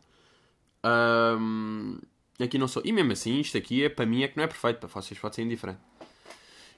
aqui 2.39 2.57
não 2.57 2.67
sou. 2.67 2.81
E 2.85 2.91
mesmo 2.91 3.11
assim, 3.11 3.39
isto 3.39 3.57
aqui 3.57 3.83
é 3.83 3.89
para 3.89 4.05
mim 4.05 4.23
é 4.23 4.27
que 4.27 4.37
não 4.37 4.43
é 4.43 4.47
perfeito. 4.47 4.79
Para 4.79 4.89
vocês 4.89 5.19
pode 5.19 5.35
ser 5.35 5.41
indiferente. 5.43 5.79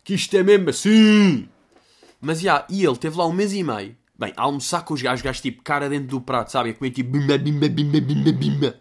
Que 0.03 0.13
isto 0.13 0.35
é 0.35 0.43
mesmo 0.43 0.69
assim! 0.69 1.47
Mas 2.21 2.41
já, 2.41 2.65
e 2.69 2.83
ele 2.83 2.97
teve 2.97 3.17
lá 3.17 3.25
um 3.27 3.33
mês 3.33 3.53
e 3.53 3.63
meio. 3.63 3.95
Bem, 4.17 4.33
a 4.35 4.43
almoçar 4.43 4.83
com 4.83 4.93
os 4.93 5.01
gajos, 5.01 5.21
gajos 5.21 5.41
tipo 5.41 5.63
cara 5.63 5.87
dentro 5.87 6.07
do 6.07 6.21
prato, 6.21 6.51
sabe? 6.51 6.71
A 6.71 6.73
comer 6.73 6.91
tipo 6.91 7.11
bimba, 7.11 7.37
bimba, 7.37 7.69
bimba, 7.69 8.01
bimba, 8.01 8.31
bimba. 8.33 8.79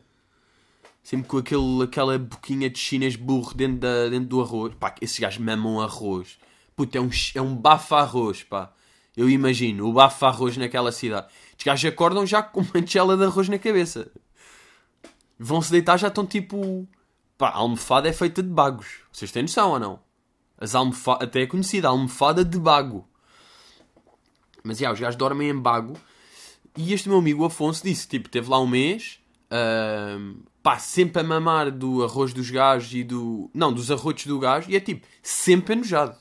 Sempre 1.02 1.28
com 1.28 1.38
aquele, 1.38 1.84
aquela 1.84 2.18
boquinha 2.18 2.68
de 2.68 2.78
chinês 2.78 3.14
burro 3.14 3.54
dentro, 3.54 3.78
da, 3.78 4.08
dentro 4.08 4.28
do 4.28 4.40
arroz. 4.40 4.74
Pá, 4.74 4.94
esses 5.00 5.18
gajos 5.18 5.38
mamam 5.38 5.80
arroz. 5.80 6.38
Puta, 6.74 6.98
é 6.98 7.00
um, 7.00 7.10
é 7.34 7.40
um 7.40 7.54
bafo 7.54 7.94
arroz, 7.94 8.42
pá. 8.42 8.72
Eu 9.18 9.28
imagino, 9.28 9.88
o 9.88 9.92
bafo 9.92 10.26
arroz 10.26 10.56
naquela 10.56 10.92
cidade. 10.92 11.26
Os 11.58 11.64
gajos 11.64 11.90
acordam 11.90 12.24
já 12.24 12.40
com 12.40 12.60
uma 12.60 12.80
tigela 12.80 13.16
de 13.16 13.24
arroz 13.24 13.48
na 13.48 13.58
cabeça. 13.58 14.12
Vão-se 15.36 15.72
deitar 15.72 15.96
já 15.96 16.06
estão 16.06 16.24
tipo... 16.24 16.86
Pá, 17.36 17.48
a 17.48 17.56
almofada 17.56 18.08
é 18.08 18.12
feita 18.12 18.40
de 18.40 18.48
bagos. 18.48 19.00
Vocês 19.12 19.32
têm 19.32 19.42
noção 19.42 19.72
ou 19.72 19.80
não? 19.80 19.98
As 20.56 20.76
almofa... 20.76 21.14
Até 21.14 21.42
é 21.42 21.46
conhecida, 21.48 21.88
a 21.88 21.90
almofada 21.90 22.44
de 22.44 22.60
bago. 22.60 23.08
Mas, 24.62 24.78
já, 24.78 24.92
os 24.92 25.00
gajos 25.00 25.16
dormem 25.16 25.50
em 25.50 25.58
bago. 25.58 25.94
E 26.76 26.92
este 26.92 27.08
meu 27.08 27.18
amigo 27.18 27.44
Afonso 27.44 27.82
disse, 27.82 28.06
tipo, 28.06 28.28
teve 28.28 28.48
lá 28.48 28.60
um 28.60 28.68
mês... 28.68 29.18
ahm, 29.50 30.42
pá, 30.62 30.78
sempre 30.78 31.20
a 31.20 31.24
mamar 31.24 31.72
do 31.72 32.04
arroz 32.04 32.32
dos 32.32 32.50
gajos 32.50 32.94
e 32.94 33.02
do... 33.02 33.50
Não, 33.52 33.72
dos 33.72 33.90
arrotos 33.90 34.26
do 34.26 34.38
gajo. 34.38 34.70
E 34.70 34.76
é 34.76 34.80
tipo, 34.80 35.04
sempre 35.24 35.72
enojado. 35.72 36.16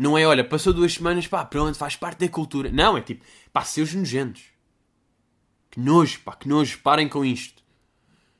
Não 0.00 0.16
é, 0.16 0.26
olha, 0.26 0.42
passou 0.42 0.72
duas 0.72 0.94
semanas, 0.94 1.26
pá, 1.26 1.44
pronto, 1.44 1.76
faz 1.76 1.94
parte 1.94 2.20
da 2.20 2.28
cultura. 2.32 2.72
Não, 2.72 2.96
é 2.96 3.02
tipo, 3.02 3.22
pá, 3.52 3.62
seus 3.62 3.92
nojentos. 3.92 4.44
Que 5.70 5.78
nojo, 5.78 6.20
pá, 6.20 6.34
que 6.34 6.48
nojo, 6.48 6.80
parem 6.82 7.06
com 7.06 7.22
isto. 7.22 7.62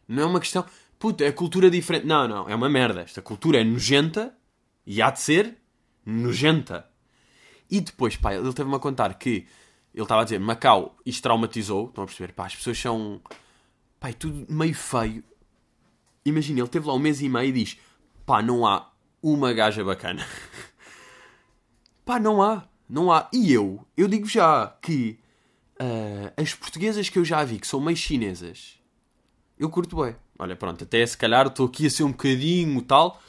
Não 0.08 0.22
é 0.22 0.26
uma 0.26 0.40
questão, 0.40 0.64
puta, 0.98 1.22
é 1.22 1.30
cultura 1.30 1.70
diferente. 1.70 2.06
Não, 2.06 2.26
não, 2.26 2.48
é 2.48 2.54
uma 2.54 2.70
merda. 2.70 3.02
Esta 3.02 3.20
cultura 3.20 3.60
é 3.60 3.64
nojenta 3.64 4.34
e 4.86 5.02
há 5.02 5.10
de 5.10 5.20
ser 5.20 5.58
nojenta. 6.06 6.88
E 7.70 7.78
depois, 7.82 8.16
pá, 8.16 8.34
ele 8.34 8.54
teve-me 8.54 8.76
a 8.76 8.78
contar 8.78 9.12
que 9.12 9.46
ele 9.92 10.02
estava 10.02 10.22
a 10.22 10.24
dizer 10.24 10.40
Macau 10.40 10.96
isto 11.04 11.22
traumatizou. 11.22 11.88
Estão 11.88 12.04
a 12.04 12.06
perceber? 12.06 12.32
Pá, 12.32 12.46
as 12.46 12.56
pessoas 12.56 12.78
são. 12.78 13.20
Pá, 14.00 14.08
é 14.08 14.14
tudo 14.14 14.46
meio 14.50 14.74
feio. 14.74 15.22
Imagina, 16.24 16.60
ele 16.60 16.68
teve 16.68 16.86
lá 16.86 16.94
um 16.94 16.98
mês 16.98 17.20
e 17.20 17.28
meio 17.28 17.50
e 17.50 17.52
diz: 17.52 17.76
pá, 18.24 18.40
não 18.40 18.66
há 18.66 18.90
uma 19.22 19.52
gaja 19.52 19.84
bacana. 19.84 20.26
pá, 22.10 22.18
não 22.18 22.42
há. 22.42 22.64
Não 22.88 23.12
há. 23.12 23.28
E 23.32 23.52
eu, 23.52 23.86
eu 23.96 24.08
digo 24.08 24.26
já 24.26 24.66
que 24.82 25.16
uh, 25.80 26.32
as 26.36 26.52
portuguesas 26.52 27.08
que 27.08 27.16
eu 27.16 27.24
já 27.24 27.44
vi, 27.44 27.60
que 27.60 27.66
são 27.68 27.80
meio 27.80 27.96
chinesas, 27.96 28.80
eu 29.56 29.70
curto 29.70 30.02
bem. 30.02 30.16
Olha, 30.36 30.56
pronto, 30.56 30.82
até 30.82 31.06
se 31.06 31.16
calhar 31.16 31.46
estou 31.46 31.66
aqui 31.66 31.86
a 31.86 31.90
ser 31.90 32.02
um 32.02 32.10
bocadinho 32.10 32.82
tal, 32.82 33.22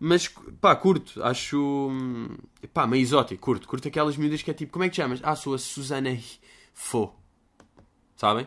mas 0.00 0.28
pá, 0.62 0.74
curto, 0.74 1.22
acho 1.22 1.58
hum, 1.90 2.38
pá, 2.72 2.86
meio 2.86 3.02
exótico, 3.02 3.42
curto, 3.42 3.68
curto 3.68 3.86
aquelas 3.86 4.16
miúdas 4.16 4.40
que 4.40 4.50
é 4.50 4.54
tipo, 4.54 4.72
como 4.72 4.84
é 4.84 4.88
que 4.88 4.94
te 4.94 5.02
chamas? 5.02 5.20
Ah, 5.22 5.36
sou 5.36 5.52
a 5.52 5.58
Susana 5.58 6.18
Fo, 6.72 7.12
sabem? 8.16 8.46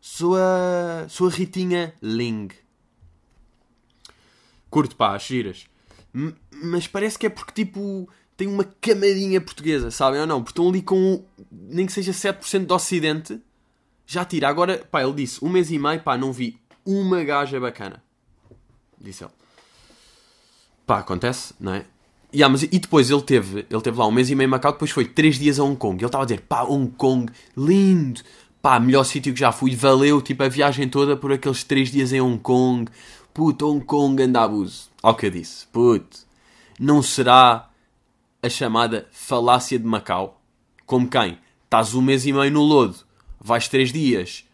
Sou 0.00 0.36
a, 0.36 1.08
sou 1.08 1.26
a 1.26 1.30
Ritinha 1.30 1.94
Ling. 2.00 2.50
Curto, 4.70 4.94
pá, 4.94 5.16
as 5.16 5.24
giras. 5.24 5.66
Mas 6.52 6.86
parece 6.86 7.18
que 7.18 7.26
é 7.26 7.30
porque 7.30 7.64
tipo 7.64 8.08
tem 8.36 8.46
uma 8.46 8.64
camadinha 8.64 9.40
portuguesa, 9.40 9.90
sabem 9.90 10.20
ou 10.20 10.26
não? 10.26 10.42
Porque 10.42 10.52
estão 10.52 10.68
ali 10.68 10.82
com 10.82 11.24
nem 11.50 11.86
que 11.86 11.92
seja 11.92 12.12
7% 12.12 12.66
do 12.66 12.74
Ocidente, 12.74 13.40
já 14.06 14.24
tira. 14.24 14.48
Agora, 14.48 14.86
pá, 14.90 15.02
ele 15.02 15.14
disse, 15.14 15.44
um 15.44 15.48
mês 15.48 15.70
e 15.70 15.78
meio, 15.78 16.00
pá, 16.00 16.16
não 16.16 16.32
vi 16.32 16.58
uma 16.84 17.24
gaja 17.24 17.58
bacana. 17.58 18.02
Disse 19.00 19.24
ele. 19.24 19.32
Pá, 20.86 20.98
acontece, 20.98 21.54
não 21.58 21.74
é? 21.74 21.84
Yeah, 22.32 22.52
mas, 22.52 22.62
e 22.62 22.78
depois 22.78 23.10
ele 23.10 23.22
teve, 23.22 23.66
ele 23.70 23.80
teve 23.80 23.98
lá 23.98 24.06
um 24.06 24.12
mês 24.12 24.28
e 24.30 24.34
meio 24.34 24.46
em 24.46 24.50
Macau, 24.50 24.72
depois 24.72 24.90
foi 24.90 25.06
três 25.06 25.38
dias 25.38 25.58
a 25.58 25.64
Hong 25.64 25.76
Kong. 25.76 25.96
Ele 25.96 26.06
estava 26.06 26.24
a 26.24 26.26
dizer, 26.26 26.42
pá, 26.42 26.62
Hong 26.62 26.92
Kong, 26.92 27.32
lindo, 27.56 28.20
pá, 28.60 28.78
melhor 28.78 29.04
sítio 29.04 29.32
que 29.32 29.40
já 29.40 29.50
fui, 29.50 29.74
valeu, 29.74 30.20
tipo, 30.20 30.42
a 30.42 30.48
viagem 30.48 30.88
toda 30.88 31.16
por 31.16 31.32
aqueles 31.32 31.64
três 31.64 31.90
dias 31.90 32.12
em 32.12 32.20
Hong 32.20 32.38
Kong. 32.38 32.90
Puto, 33.32 33.68
Hong 33.68 33.84
Kong, 33.84 34.22
anda 34.22 34.42
abuso. 34.42 34.90
Ao 35.02 35.14
que 35.14 35.26
eu 35.26 35.30
disse, 35.30 35.66
puto, 35.68 36.18
não 36.78 37.02
será 37.02 37.65
a 38.46 38.50
chamada 38.50 39.06
falácia 39.10 39.78
de 39.78 39.84
Macau? 39.84 40.40
Como 40.84 41.08
quem? 41.08 41.38
Estás 41.64 41.94
um 41.94 42.00
mês 42.00 42.24
e 42.26 42.32
meio 42.32 42.50
no 42.50 42.62
lodo, 42.62 42.96
vais 43.40 43.68
três 43.68 43.92
dias, 43.92 44.44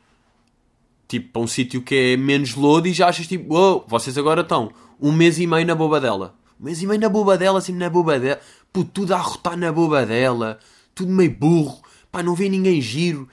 tipo, 1.06 1.30
para 1.30 1.42
um 1.42 1.46
sítio 1.46 1.82
que 1.82 1.94
é 1.94 2.16
menos 2.16 2.54
lodo 2.54 2.88
e 2.88 2.92
já 2.92 3.08
achas 3.08 3.26
tipo, 3.26 3.54
wow, 3.54 3.84
vocês 3.86 4.16
agora 4.16 4.40
estão 4.40 4.72
um 5.00 5.12
mês 5.12 5.38
e 5.38 5.46
meio 5.46 5.66
na 5.66 5.74
bobadela. 5.74 6.34
Um 6.58 6.64
mês 6.64 6.80
e 6.80 6.86
meio 6.86 7.00
na 7.00 7.08
bobadela, 7.08 7.58
assim, 7.58 7.72
na 7.72 7.90
bobadela. 7.90 8.40
Puto, 8.72 8.90
tudo 8.92 9.12
a 9.12 9.18
arrotar 9.18 9.56
na 9.56 9.70
bobadela. 9.70 10.58
Tudo 10.94 11.12
meio 11.12 11.30
burro. 11.30 11.82
Pá, 12.10 12.22
não 12.22 12.34
vê 12.34 12.48
ninguém 12.48 12.80
giro. 12.80 13.28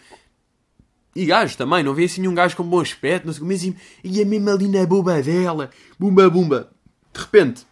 E 1.15 1.25
gajo 1.25 1.55
também, 1.55 1.83
não 1.83 1.93
vê 1.93 2.05
assim 2.05 2.21
nenhum 2.21 2.33
gajo 2.33 2.55
com 2.55 2.63
bom 2.63 2.79
aspecto, 2.79 3.25
não 3.25 3.33
sei, 3.33 3.43
mês 3.43 3.63
e, 3.63 3.75
e 4.03 4.21
é 4.21 4.25
mesmo 4.25 4.49
ali 4.49 4.67
na 4.67 4.85
bobadela. 4.85 5.69
Bumba, 5.97 6.29
bumba. 6.29 6.71
De 7.13 7.19
repente, 7.19 7.65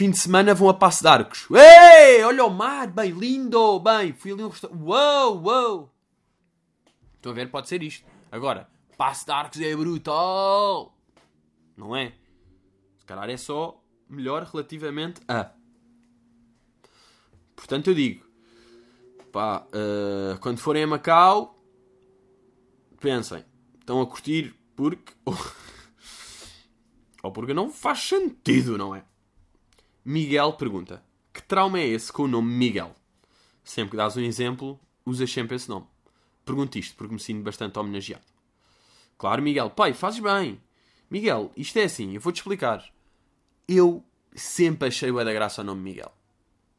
fim 0.00 0.10
de 0.10 0.16
semana 0.16 0.54
vão 0.54 0.70
a 0.70 0.72
Passo 0.72 1.02
de 1.02 1.08
Arcos. 1.08 1.46
Ei, 1.50 2.24
olha 2.24 2.46
o 2.46 2.48
mar, 2.48 2.86
bem 2.90 3.10
lindo, 3.10 3.78
bem. 3.80 4.14
Fui 4.14 4.32
ali 4.32 4.42
um 4.42 4.48
restaurante. 4.48 4.82
Uou, 4.82 5.42
uou. 5.42 5.94
Estão 7.16 7.32
a 7.32 7.34
ver? 7.34 7.50
Pode 7.50 7.68
ser 7.68 7.82
isto. 7.82 8.08
Agora, 8.32 8.66
Passo 8.96 9.26
de 9.26 9.32
Arcos 9.32 9.60
é 9.60 9.76
brutal. 9.76 10.96
Não 11.76 11.94
é? 11.94 12.14
Se 12.96 13.04
calhar 13.04 13.28
é 13.28 13.36
só 13.36 13.78
melhor 14.08 14.44
relativamente 14.44 15.20
a. 15.28 15.50
Portanto, 17.54 17.88
eu 17.88 17.94
digo, 17.94 18.24
pá, 19.30 19.66
uh, 19.66 20.40
quando 20.40 20.60
forem 20.60 20.82
a 20.82 20.86
Macau, 20.86 21.62
pensem, 22.98 23.44
estão 23.78 24.00
a 24.00 24.06
curtir 24.06 24.54
porque. 24.74 25.12
Ou 27.22 27.30
porque 27.30 27.52
não 27.52 27.70
faz 27.70 28.00
sentido, 28.00 28.78
não 28.78 28.94
é? 28.94 29.09
Miguel 30.04 30.54
pergunta: 30.54 31.02
Que 31.32 31.42
trauma 31.42 31.78
é 31.78 31.86
esse 31.86 32.12
com 32.12 32.22
o 32.22 32.28
nome 32.28 32.52
Miguel? 32.52 32.94
Sempre 33.62 33.92
que 33.92 33.96
dás 33.96 34.16
um 34.16 34.22
exemplo, 34.22 34.80
usas 35.04 35.30
sempre 35.30 35.56
esse 35.56 35.68
nome. 35.68 35.86
Pergunto 36.44 36.78
isto 36.78 36.96
porque 36.96 37.12
me 37.12 37.20
sinto 37.20 37.42
bastante 37.42 37.78
homenageado. 37.78 38.24
Claro, 39.18 39.42
Miguel, 39.42 39.70
pai, 39.70 39.92
fazes 39.92 40.20
bem. 40.20 40.60
Miguel, 41.10 41.52
isto 41.56 41.78
é 41.78 41.84
assim, 41.84 42.14
eu 42.14 42.20
vou-te 42.20 42.36
explicar. 42.36 42.84
Eu 43.68 44.02
sempre 44.34 44.88
achei 44.88 45.10
o 45.10 45.24
da 45.24 45.32
graça 45.32 45.60
ao 45.60 45.66
nome 45.66 45.82
Miguel. 45.82 46.12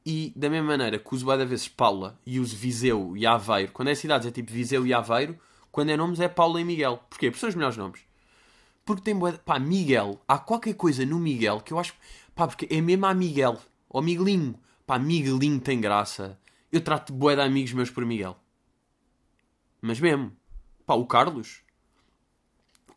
E 0.03 0.33
da 0.35 0.49
mesma 0.49 0.69
maneira 0.69 0.97
que 0.97 1.13
uso 1.13 1.25
da 1.25 1.45
vezes 1.45 1.67
Paula 1.67 2.19
e 2.25 2.39
uso 2.39 2.55
Viseu 2.55 3.15
e 3.15 3.25
Aveiro, 3.25 3.71
quando 3.71 3.89
é 3.89 3.95
cidades 3.95 4.27
é 4.27 4.31
tipo 4.31 4.51
Viseu 4.51 4.85
e 4.85 4.93
Aveiro, 4.93 5.37
quando 5.71 5.89
é 5.89 5.97
nomes 5.97 6.19
é 6.19 6.27
Paula 6.27 6.59
e 6.59 6.65
Miguel. 6.65 6.97
Porquê? 7.09 7.29
Porque 7.29 7.39
são 7.39 7.49
os 7.49 7.55
melhores 7.55 7.77
nomes. 7.77 8.01
Porque 8.83 9.03
tem 9.03 9.15
boeda. 9.15 9.37
Pá, 9.37 9.59
Miguel. 9.59 10.19
Há 10.27 10.39
qualquer 10.39 10.73
coisa 10.73 11.05
no 11.05 11.19
Miguel 11.19 11.61
que 11.61 11.71
eu 11.71 11.79
acho. 11.79 11.93
Pá, 12.35 12.47
porque 12.47 12.67
é 12.69 12.81
mesmo 12.81 13.05
a 13.05 13.13
Miguel. 13.13 13.59
Ou 13.89 14.01
Miguelinho. 14.01 14.55
Pá, 14.85 14.97
Miguelinho 14.97 15.59
tem 15.59 15.79
graça. 15.79 16.39
Eu 16.71 16.81
trato 16.81 17.13
boé 17.13 17.35
de 17.35 17.41
amigos 17.41 17.73
meus 17.73 17.89
por 17.89 18.05
Miguel. 18.05 18.37
Mas 19.81 19.99
mesmo. 19.99 20.31
Pá, 20.85 20.93
o 20.93 21.05
Carlos. 21.05 21.61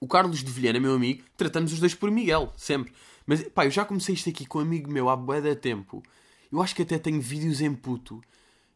O 0.00 0.06
Carlos 0.06 0.44
de 0.44 0.50
Vilhena, 0.50 0.78
meu 0.78 0.94
amigo, 0.94 1.24
tratamos 1.36 1.72
os 1.72 1.80
dois 1.80 1.94
por 1.94 2.10
Miguel. 2.10 2.52
Sempre. 2.56 2.92
Mas, 3.26 3.42
pá, 3.48 3.64
eu 3.64 3.70
já 3.70 3.84
comecei 3.84 4.14
isto 4.14 4.28
aqui 4.28 4.44
com 4.46 4.58
um 4.58 4.62
amigo 4.62 4.90
meu 4.90 5.08
há 5.08 5.16
bué 5.16 5.40
de 5.40 5.56
tempo. 5.56 6.02
Eu 6.52 6.60
acho 6.62 6.74
que 6.74 6.82
até 6.82 6.98
tenho 6.98 7.20
vídeos 7.20 7.60
em 7.60 7.74
puto. 7.74 8.22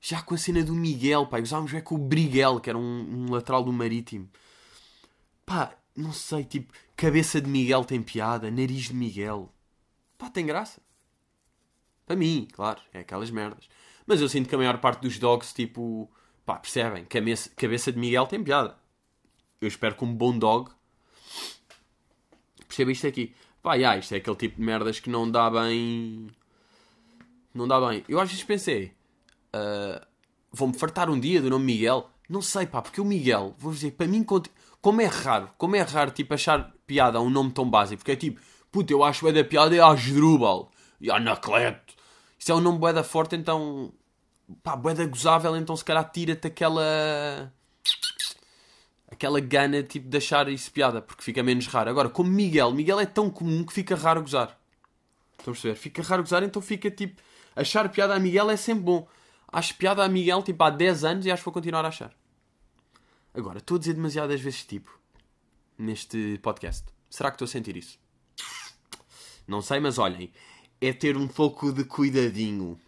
Já 0.01 0.23
com 0.23 0.35
a 0.35 0.39
cena 0.39 0.63
do 0.63 0.75
Miguel, 0.75 1.27
pá. 1.27 1.39
Usávamos 1.41 1.73
é 1.75 1.81
com 1.81 1.97
o 1.97 1.99
Briguel, 1.99 2.61
que 2.61 2.71
era 2.71 2.79
um, 2.79 3.27
um 3.27 3.33
lateral 3.33 3.63
do 3.63 3.73
Marítimo. 3.73 4.29
Pá, 5.45 5.77
não 5.97 6.13
sei, 6.13 6.45
tipo, 6.45 6.73
cabeça 6.97 7.41
de 7.41 7.49
Miguel 7.49 7.85
tem 7.85 8.03
piada, 8.03 8.51
nariz 8.51 8.85
de 8.85 8.95
Miguel. 8.95 9.53
Pá, 10.19 10.29
tem 10.29 10.45
graça. 10.45 10.83
Para 12.05 12.17
mim, 12.17 12.47
claro, 12.53 12.81
é 12.93 13.01
aquelas 13.01 13.31
merdas. 13.31 13.69
Mas 14.07 14.21
eu 14.21 14.29
sinto 14.29 14.49
que 14.49 14.55
a 14.55 14.59
maior 14.59 14.79
parte 14.79 15.03
dos 15.03 15.19
dogs, 15.19 15.55
tipo, 15.55 16.11
pá, 16.45 16.57
percebem? 16.57 17.05
Cabeça, 17.05 17.51
cabeça 17.57 17.93
de 17.93 17.99
Miguel 17.99 18.27
tem 18.27 18.43
piada. 18.43 18.77
Eu 19.61 19.69
espero 19.69 19.95
que 19.95 20.05
um 20.05 20.13
bom 20.13 20.37
dog 20.37 20.71
perceba 22.69 22.93
isto 22.93 23.07
aqui. 23.07 23.35
Pá, 23.63 23.75
yeah, 23.75 23.99
isto 23.99 24.15
é 24.15 24.19
aquele 24.19 24.37
tipo 24.37 24.57
de 24.57 24.63
merdas 24.63 25.01
que 25.01 25.11
não 25.11 25.29
dá 25.29 25.51
bem. 25.51 26.29
Não 27.53 27.67
dá 27.67 27.81
bem. 27.81 28.05
Eu 28.09 28.21
às 28.21 28.29
vezes 28.29 28.45
pensei, 28.45 28.93
uh, 29.55 30.07
vou-me 30.53 30.75
fartar 30.75 31.11
um 31.11 31.19
dia 31.19 31.43
do 31.43 31.51
nome 31.51 31.65
Miguel. 31.65 32.09
Não 32.29 32.43
sei, 32.43 32.67
pá, 32.67 32.83
porque 32.83 33.01
o 33.01 33.05
Miguel, 33.05 33.55
vou 33.59 33.73
dizer, 33.73 33.93
para 33.93 34.07
mim, 34.07 34.25
como 34.81 35.01
é 35.01 35.07
raro, 35.07 35.51
como 35.57 35.75
é 35.75 35.81
raro, 35.81 36.11
tipo, 36.11 36.35
achar 36.35 36.73
piada 36.87 37.19
a 37.19 37.21
um 37.21 37.31
nome 37.31 37.51
tão 37.51 37.69
básico, 37.69 38.01
porque 38.01 38.13
é 38.13 38.17
tipo, 38.17 38.41
puta, 38.71 38.93
eu 38.93 39.03
acho 39.03 39.27
é 39.29 39.33
da 39.33 39.45
piada 39.45 39.75
é 39.75 39.81
Asdrubal 39.81 40.71
e 41.01 41.11
Anacleto. 41.11 41.95
Isso 42.39 42.53
é 42.53 42.55
um 42.55 42.61
nome 42.61 42.79
boeda 42.79 43.03
forte, 43.03 43.35
então, 43.37 43.93
pá, 44.63 44.77
boeda 44.77 45.05
gozável, 45.07 45.57
então 45.57 45.77
se 45.77 45.85
calhar 45.85 46.09
tira-te 46.11 46.47
aquela 46.47 47.53
aquela 49.11 49.41
gana 49.41 49.83
tipo, 49.83 50.09
de 50.09 50.17
achar 50.17 50.49
isso 50.49 50.71
piada, 50.71 51.01
porque 51.03 51.23
fica 51.23 51.43
menos 51.43 51.67
raro. 51.67 51.91
Agora, 51.91 52.09
como 52.09 52.31
Miguel, 52.31 52.73
Miguel 52.73 53.01
é 53.01 53.07
tão 53.07 53.31
comum 53.31 53.65
que 53.65 53.73
fica 53.73 53.97
raro 53.97 54.21
gozar. 54.21 54.59
Estão 55.39 55.53
a 55.53 55.55
perceber? 55.55 55.75
Fica 55.75 56.03
raro 56.03 56.23
gozar, 56.23 56.43
então 56.43 56.61
fica 56.63 56.91
tipo. 56.91 57.21
Achar 57.57 57.89
piada 57.89 58.15
a 58.15 58.21
Miguel 58.21 58.51
é 58.51 58.57
sempre 58.57 58.85
bom. 58.85 59.09
Acho 59.51 59.75
piada 59.75 60.05
a 60.05 60.09
Miguel 60.09 60.43
tipo 60.43 60.63
há 60.63 60.71
10 60.71 61.05
anos 61.05 61.27
e 61.27 61.31
acho 61.31 61.41
que 61.41 61.47
vou 61.47 61.55
continuar 61.55 61.85
a 61.85 61.89
achar. 61.89 62.13
Agora, 63.35 63.59
estou 63.59 63.77
a 63.77 63.79
dizer 63.79 63.95
demasiadas 63.95 64.41
vezes 64.41 64.65
tipo 64.65 64.97
neste 65.77 66.39
podcast. 66.43 66.85
Será 67.11 67.31
que 67.31 67.37
estou 67.37 67.47
a 67.47 67.49
sentir 67.49 67.77
isso? 67.77 67.99
Não 69.49 69.63
sei, 69.63 69.81
mas 69.81 69.99
olhem, 69.99 70.31
é 70.79 70.93
ter 70.93 71.17
um 71.17 71.27
pouco 71.27 71.73
de 71.73 71.83
cuidadinho. 71.85 72.79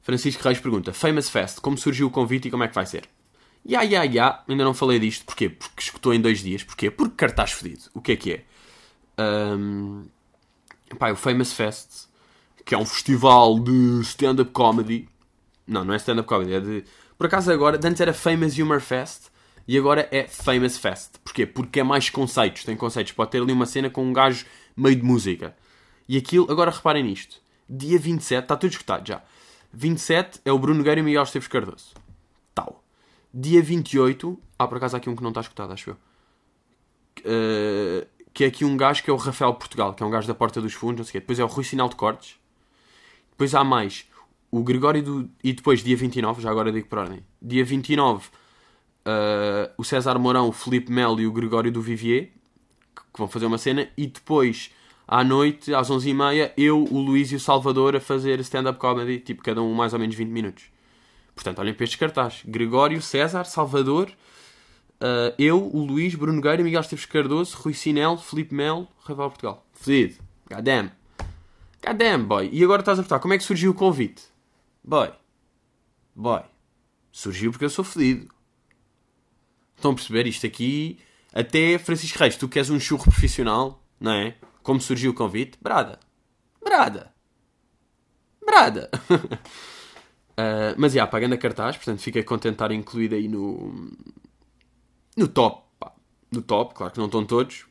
Francisco 0.00 0.42
Reis 0.42 0.58
pergunta: 0.58 0.94
Famous 0.94 1.28
Fest, 1.28 1.60
como 1.60 1.76
surgiu 1.76 2.06
o 2.06 2.10
convite 2.10 2.48
e 2.48 2.50
como 2.50 2.64
é 2.64 2.68
que 2.68 2.74
vai 2.74 2.86
ser? 2.86 3.08
Ya, 3.68 3.82
ya, 3.82 4.02
ya, 4.04 4.42
ainda 4.48 4.64
não 4.64 4.72
falei 4.72 4.98
disto. 4.98 5.26
Porquê? 5.26 5.50
Porque 5.50 5.82
escutou 5.82 6.14
em 6.14 6.20
dois 6.20 6.42
dias. 6.42 6.64
Porquê? 6.64 6.90
Porque 6.90 7.14
cartaz 7.14 7.52
fedido. 7.52 7.82
O 7.92 8.00
que 8.00 8.12
é 8.12 8.16
que 8.16 8.32
é? 8.32 8.44
Um, 9.22 10.06
pá, 10.98 11.12
o 11.12 11.16
Famous 11.16 11.52
Fest, 11.52 12.08
que 12.64 12.74
é 12.74 12.78
um 12.78 12.86
festival 12.86 13.60
de 13.60 14.00
stand-up 14.00 14.50
comedy. 14.52 15.06
Não, 15.66 15.84
não 15.84 15.92
é 15.92 15.98
stand-up 15.98 16.26
comedy, 16.26 16.54
é 16.54 16.60
de. 16.60 16.84
Por 17.18 17.26
acaso 17.26 17.52
agora, 17.52 17.78
antes 17.84 18.00
era 18.00 18.14
Famous 18.14 18.56
Humor 18.56 18.80
Fest 18.80 19.29
e 19.70 19.78
agora 19.78 20.08
é 20.10 20.26
Famous 20.26 20.78
Fest. 20.78 21.18
Porquê? 21.22 21.46
Porque 21.46 21.78
é 21.78 21.84
mais 21.84 22.10
conceitos. 22.10 22.64
Tem 22.64 22.76
conceitos. 22.76 23.12
Pode 23.12 23.30
ter 23.30 23.40
ali 23.40 23.52
uma 23.52 23.66
cena 23.66 23.88
com 23.88 24.04
um 24.04 24.12
gajo 24.12 24.44
meio 24.76 24.96
de 24.96 25.02
música. 25.04 25.56
E 26.08 26.16
aquilo, 26.16 26.50
agora 26.50 26.72
reparem 26.72 27.04
nisto. 27.04 27.40
Dia 27.68 27.96
27, 27.96 28.42
está 28.42 28.56
tudo 28.56 28.72
escutado 28.72 29.06
já. 29.06 29.22
27 29.72 30.40
é 30.44 30.50
o 30.50 30.58
Bruno 30.58 30.78
Nogueira 30.78 30.98
e 30.98 31.02
o 31.02 31.04
Miguel 31.04 31.22
Esteves 31.22 31.46
Cardoso. 31.46 31.94
Tal. 32.52 32.82
Dia 33.32 33.62
28. 33.62 34.36
Ah, 34.58 34.66
por 34.66 34.78
acaso 34.78 34.96
há 34.96 34.98
aqui 34.98 35.08
um 35.08 35.14
que 35.14 35.22
não 35.22 35.30
está 35.30 35.40
escutado, 35.40 35.72
acho 35.72 35.90
eu. 35.90 35.96
uh, 37.20 38.06
que 38.34 38.42
é 38.42 38.48
aqui 38.48 38.64
um 38.64 38.76
gajo 38.76 39.04
que 39.04 39.10
é 39.10 39.12
o 39.12 39.16
Rafael 39.16 39.54
Portugal, 39.54 39.94
que 39.94 40.02
é 40.02 40.06
um 40.06 40.10
gajo 40.10 40.26
da 40.26 40.34
Porta 40.34 40.60
dos 40.60 40.72
Fundos, 40.72 40.98
não 40.98 41.04
sei 41.04 41.10
o 41.10 41.12
quê. 41.12 41.20
Depois 41.20 41.38
é 41.38 41.44
o 41.44 41.46
Rui 41.46 41.62
Sinal 41.62 41.88
de 41.88 41.94
Cortes. 41.94 42.40
Depois 43.30 43.54
há 43.54 43.62
mais 43.62 44.04
o 44.50 44.64
Gregório 44.64 45.00
do... 45.00 45.30
E 45.44 45.52
depois, 45.52 45.80
dia 45.84 45.96
29, 45.96 46.42
já 46.42 46.50
agora 46.50 46.72
digo 46.72 46.88
por 46.88 46.98
ordem. 46.98 47.24
Dia 47.40 47.64
29, 47.64 48.30
uh, 49.06 49.72
o 49.76 49.84
César 49.84 50.18
Mourão, 50.18 50.48
o 50.48 50.52
Felipe 50.52 50.90
Melo 50.90 51.20
e 51.20 51.26
o 51.26 51.32
Gregório 51.32 51.70
do 51.70 51.80
Vivier, 51.80 52.30
que 53.12 53.18
vão 53.18 53.28
fazer 53.28 53.46
uma 53.46 53.58
cena. 53.58 53.88
E 53.96 54.06
depois, 54.06 54.70
à 55.06 55.24
noite, 55.24 55.74
às 55.74 55.90
11h30, 55.90 56.52
eu, 56.56 56.84
o 56.84 56.98
Luís 56.98 57.32
e 57.32 57.36
o 57.36 57.40
Salvador 57.40 57.96
a 57.96 58.00
fazer 58.00 58.40
stand-up 58.40 58.78
comedy, 58.78 59.18
tipo, 59.18 59.42
cada 59.42 59.62
um 59.62 59.74
mais 59.74 59.92
ou 59.92 59.98
menos 59.98 60.14
20 60.14 60.28
minutos. 60.28 60.64
Portanto, 61.34 61.58
olhem 61.60 61.74
para 61.74 61.84
estes 61.84 61.98
cartazes. 61.98 62.42
Gregório, 62.44 63.00
César, 63.00 63.44
Salvador, 63.44 64.10
uh, 65.00 65.34
eu, 65.38 65.58
o 65.74 65.84
Luís, 65.84 66.14
Bruno 66.14 66.40
Gueira, 66.40 66.62
Miguel 66.62 66.80
Esteves 66.80 67.06
Cardoso, 67.06 67.56
Rui 67.58 67.74
Sinel, 67.74 68.18
Felipe 68.18 68.54
Melo, 68.54 68.86
Rafael 69.00 69.30
Portugal. 69.30 69.66
Fedido. 69.72 70.22
God 70.50 70.62
damn. 70.62 70.90
God 71.82 71.96
damn, 71.96 72.24
boy. 72.24 72.50
E 72.52 72.62
agora 72.62 72.82
estás 72.82 72.98
a 72.98 73.02
perguntar, 73.02 73.20
como 73.20 73.32
é 73.32 73.38
que 73.38 73.44
surgiu 73.44 73.70
o 73.70 73.74
convite? 73.74 74.22
Boy. 74.84 75.10
Boy. 76.14 76.42
Surgiu 77.10 77.50
porque 77.50 77.64
eu 77.64 77.70
sou 77.70 77.84
fedido. 77.84 78.28
Estão 79.80 79.92
a 79.92 79.94
perceber? 79.94 80.26
Isto 80.26 80.46
aqui... 80.46 80.98
Até 81.32 81.78
Francisco 81.78 82.18
Reis, 82.18 82.36
tu 82.36 82.48
queres 82.48 82.70
um 82.70 82.80
churro 82.80 83.04
profissional, 83.04 83.80
não 84.00 84.12
é? 84.12 84.34
Como 84.62 84.80
surgiu 84.80 85.12
o 85.12 85.14
convite? 85.14 85.56
Brada. 85.62 85.98
Brada. 86.62 87.14
Brada. 88.44 88.90
uh, 89.10 90.74
mas, 90.76 90.92
já, 90.92 90.96
yeah, 90.96 91.10
pagando 91.10 91.34
a 91.34 91.38
cartaz, 91.38 91.76
portanto, 91.76 92.00
fiquei 92.00 92.24
contente 92.24 92.52
de 92.52 92.54
estar 92.56 92.72
incluído 92.72 93.14
aí 93.14 93.28
no... 93.28 93.92
No 95.16 95.28
top. 95.28 95.62
Pá. 95.78 95.92
No 96.32 96.42
top, 96.42 96.74
claro 96.74 96.92
que 96.92 96.98
não 96.98 97.06
estão 97.06 97.24
todos. 97.24 97.64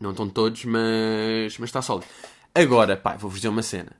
Não 0.00 0.10
estão 0.10 0.28
todos, 0.28 0.64
mas... 0.64 1.58
Mas 1.58 1.68
está 1.68 1.82
sólido. 1.82 2.06
Agora, 2.54 2.96
pá, 2.96 3.16
vou-vos 3.16 3.38
dizer 3.38 3.48
uma 3.48 3.62
cena 3.62 3.92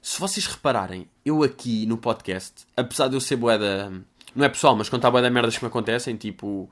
se 0.00 0.18
vocês 0.20 0.46
repararem, 0.46 1.08
eu 1.24 1.42
aqui 1.42 1.84
no 1.86 1.98
podcast, 1.98 2.66
apesar 2.76 3.08
de 3.08 3.16
eu 3.16 3.20
ser 3.20 3.36
boeda. 3.36 3.92
Não 4.34 4.44
é 4.44 4.48
pessoal, 4.48 4.76
mas 4.76 4.88
contar 4.88 5.10
boeda 5.10 5.30
merdas 5.30 5.56
que 5.56 5.64
me 5.64 5.68
acontecem, 5.68 6.16
tipo, 6.16 6.68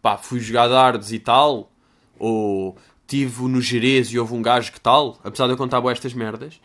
pá, 0.00 0.16
fui 0.16 0.40
jogar 0.40 0.68
dardos 0.68 1.12
e 1.12 1.18
tal, 1.18 1.70
ou 2.18 2.76
tive 3.06 3.42
no 3.42 3.60
Jerez 3.60 4.12
e 4.12 4.18
houve 4.18 4.34
um 4.34 4.42
gajo 4.42 4.72
que 4.72 4.80
tal, 4.80 5.18
apesar 5.22 5.46
de 5.46 5.52
eu 5.52 5.56
contar 5.56 5.80
boas 5.80 5.98
estas 5.98 6.14
merdas, 6.14 6.60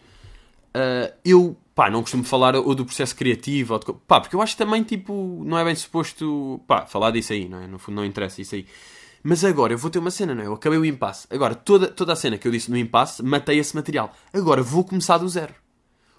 uh, 0.75 1.13
eu, 1.25 1.57
pá, 1.75 1.89
não 1.89 2.01
costumo 2.01 2.23
falar 2.23 2.55
ou 2.55 2.73
do 2.73 2.85
processo 2.85 3.15
criativo, 3.15 3.73
ou 3.73 3.79
de, 3.79 3.85
pá, 4.07 4.21
porque 4.21 4.35
eu 4.35 4.41
acho 4.41 4.55
também, 4.55 4.83
tipo, 4.83 5.43
não 5.45 5.57
é 5.57 5.65
bem 5.65 5.75
suposto, 5.75 6.61
pá, 6.67 6.85
falar 6.85 7.11
disso 7.11 7.33
aí, 7.33 7.49
não 7.49 7.61
é? 7.61 7.67
No 7.67 7.77
fundo 7.77 7.95
não 7.95 8.05
interessa 8.05 8.41
isso 8.41 8.55
aí. 8.55 8.65
Mas 9.23 9.43
agora 9.43 9.73
eu 9.73 9.77
vou 9.77 9.91
ter 9.91 9.99
uma 9.99 10.11
cena, 10.11 10.33
não 10.33 10.41
é? 10.41 10.45
Eu 10.45 10.53
acabei 10.53 10.79
o 10.79 10.85
impasse. 10.85 11.27
Agora, 11.29 11.53
toda, 11.53 11.87
toda 11.87 12.13
a 12.13 12.15
cena 12.15 12.37
que 12.37 12.47
eu 12.47 12.51
disse 12.51 12.71
no 12.71 12.77
impasse, 12.77 13.21
matei 13.23 13.59
esse 13.59 13.75
material. 13.75 14.13
Agora 14.31 14.61
vou 14.61 14.83
começar 14.83 15.17
do 15.17 15.27
zero. 15.27 15.53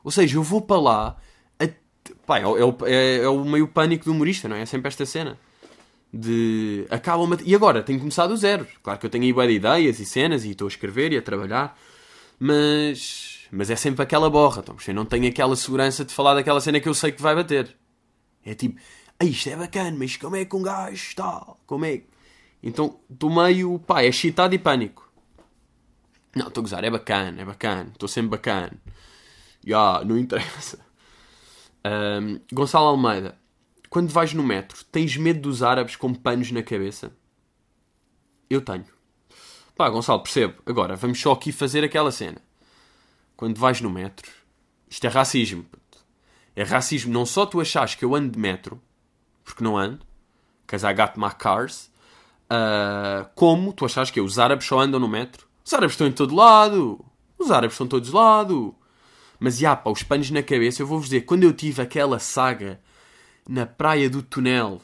Ou 0.04 0.10
seja, 0.10 0.36
eu 0.36 0.42
vou 0.42 0.60
para 0.60 0.80
lá. 0.80 1.16
Pá, 2.28 2.38
é, 2.38 2.42
é, 2.42 3.16
é, 3.22 3.28
o 3.30 3.42
meio 3.42 3.66
pânico 3.66 4.04
do 4.04 4.12
humorista, 4.12 4.46
não 4.50 4.56
é? 4.56 4.60
É 4.60 4.66
sempre 4.66 4.88
esta 4.88 5.06
cena. 5.06 5.38
De. 6.12 6.86
Acaba 6.90 7.22
uma... 7.22 7.38
E 7.42 7.54
agora? 7.54 7.82
Tenho 7.82 7.98
que 7.98 8.02
começar 8.02 8.26
do 8.26 8.36
zero. 8.36 8.68
Claro 8.82 9.00
que 9.00 9.06
eu 9.06 9.10
tenho 9.10 9.24
aí 9.24 9.48
de 9.48 9.54
ideias 9.54 9.98
e 9.98 10.04
cenas 10.04 10.44
e 10.44 10.50
estou 10.50 10.66
a 10.66 10.68
escrever 10.68 11.10
e 11.14 11.16
a 11.16 11.22
trabalhar. 11.22 11.74
Mas. 12.38 13.46
Mas 13.50 13.70
é 13.70 13.76
sempre 13.76 14.02
aquela 14.02 14.28
borra. 14.28 14.60
Então, 14.60 14.76
eu 14.86 14.94
não 14.94 15.06
tenho 15.06 15.26
aquela 15.26 15.56
segurança 15.56 16.04
de 16.04 16.12
falar 16.12 16.34
daquela 16.34 16.60
cena 16.60 16.78
que 16.80 16.88
eu 16.88 16.92
sei 16.92 17.12
que 17.12 17.22
vai 17.22 17.34
bater. 17.34 17.74
É 18.44 18.54
tipo. 18.54 18.78
Isto 19.22 19.48
é 19.48 19.56
bacana, 19.56 19.96
mas 19.98 20.18
como 20.18 20.36
é 20.36 20.44
que 20.44 20.54
um 20.54 20.62
gajo 20.62 20.92
está? 20.92 21.46
Como 21.66 21.86
é 21.86 22.02
Então, 22.62 23.00
estou 23.10 23.30
meio. 23.30 23.78
Pá, 23.78 24.02
é 24.02 24.08
excitado 24.08 24.54
e 24.54 24.58
pânico. 24.58 25.10
Não, 26.36 26.48
estou 26.48 26.60
a 26.60 26.64
gozar, 26.64 26.84
é 26.84 26.90
bacana, 26.90 27.40
é 27.40 27.44
bacana, 27.46 27.88
estou 27.90 28.06
sempre 28.06 28.32
bacana. 28.32 28.72
Ya, 29.66 30.04
não 30.04 30.18
interessa. 30.18 30.87
Um, 31.84 32.40
Gonçalo 32.52 32.86
Almeida. 32.86 33.38
Quando 33.88 34.10
vais 34.10 34.34
no 34.34 34.42
metro, 34.42 34.84
tens 34.84 35.16
medo 35.16 35.40
dos 35.40 35.62
árabes 35.62 35.96
com 35.96 36.12
panos 36.12 36.50
na 36.50 36.62
cabeça? 36.62 37.12
Eu 38.50 38.60
tenho. 38.60 38.84
Pá, 39.76 39.88
Gonçalo, 39.88 40.22
percebo. 40.22 40.54
Agora, 40.66 40.96
vamos 40.96 41.20
só 41.20 41.32
aqui 41.32 41.52
fazer 41.52 41.84
aquela 41.84 42.10
cena. 42.10 42.40
Quando 43.36 43.58
vais 43.58 43.80
no 43.80 43.88
metro, 43.88 44.30
isto 44.88 45.06
é 45.06 45.08
racismo. 45.08 45.64
É 46.56 46.64
racismo 46.64 47.12
não 47.12 47.24
só 47.24 47.46
tu 47.46 47.60
achas 47.60 47.94
que 47.94 48.04
eu 48.04 48.14
ando 48.14 48.32
de 48.32 48.38
metro, 48.38 48.82
porque 49.44 49.62
não 49.62 49.76
ando, 49.76 50.04
because 50.66 50.84
I 50.84 50.92
got 50.92 51.16
my 51.16 51.30
cars, 51.30 51.90
uh, 52.50 53.28
como 53.34 53.72
tu 53.72 53.84
achas 53.84 54.10
que 54.10 54.20
os 54.20 54.38
árabes 54.38 54.66
só 54.66 54.80
andam 54.80 54.98
no 54.98 55.08
metro. 55.08 55.46
Os 55.64 55.72
árabes 55.72 55.94
estão 55.94 56.06
em 56.06 56.12
todo 56.12 56.34
lado. 56.34 57.04
Os 57.38 57.50
árabes 57.50 57.74
estão 57.74 57.86
todos 57.86 58.10
lado. 58.10 58.74
Mas, 59.38 59.58
já, 59.58 59.76
pá, 59.76 59.90
os 59.90 60.02
panos 60.02 60.30
na 60.30 60.42
cabeça, 60.42 60.82
eu 60.82 60.86
vou-vos 60.86 61.08
dizer, 61.08 61.22
quando 61.22 61.44
eu 61.44 61.52
tive 61.52 61.80
aquela 61.80 62.18
saga 62.18 62.80
na 63.48 63.64
praia 63.64 64.10
do 64.10 64.22
túnel, 64.22 64.80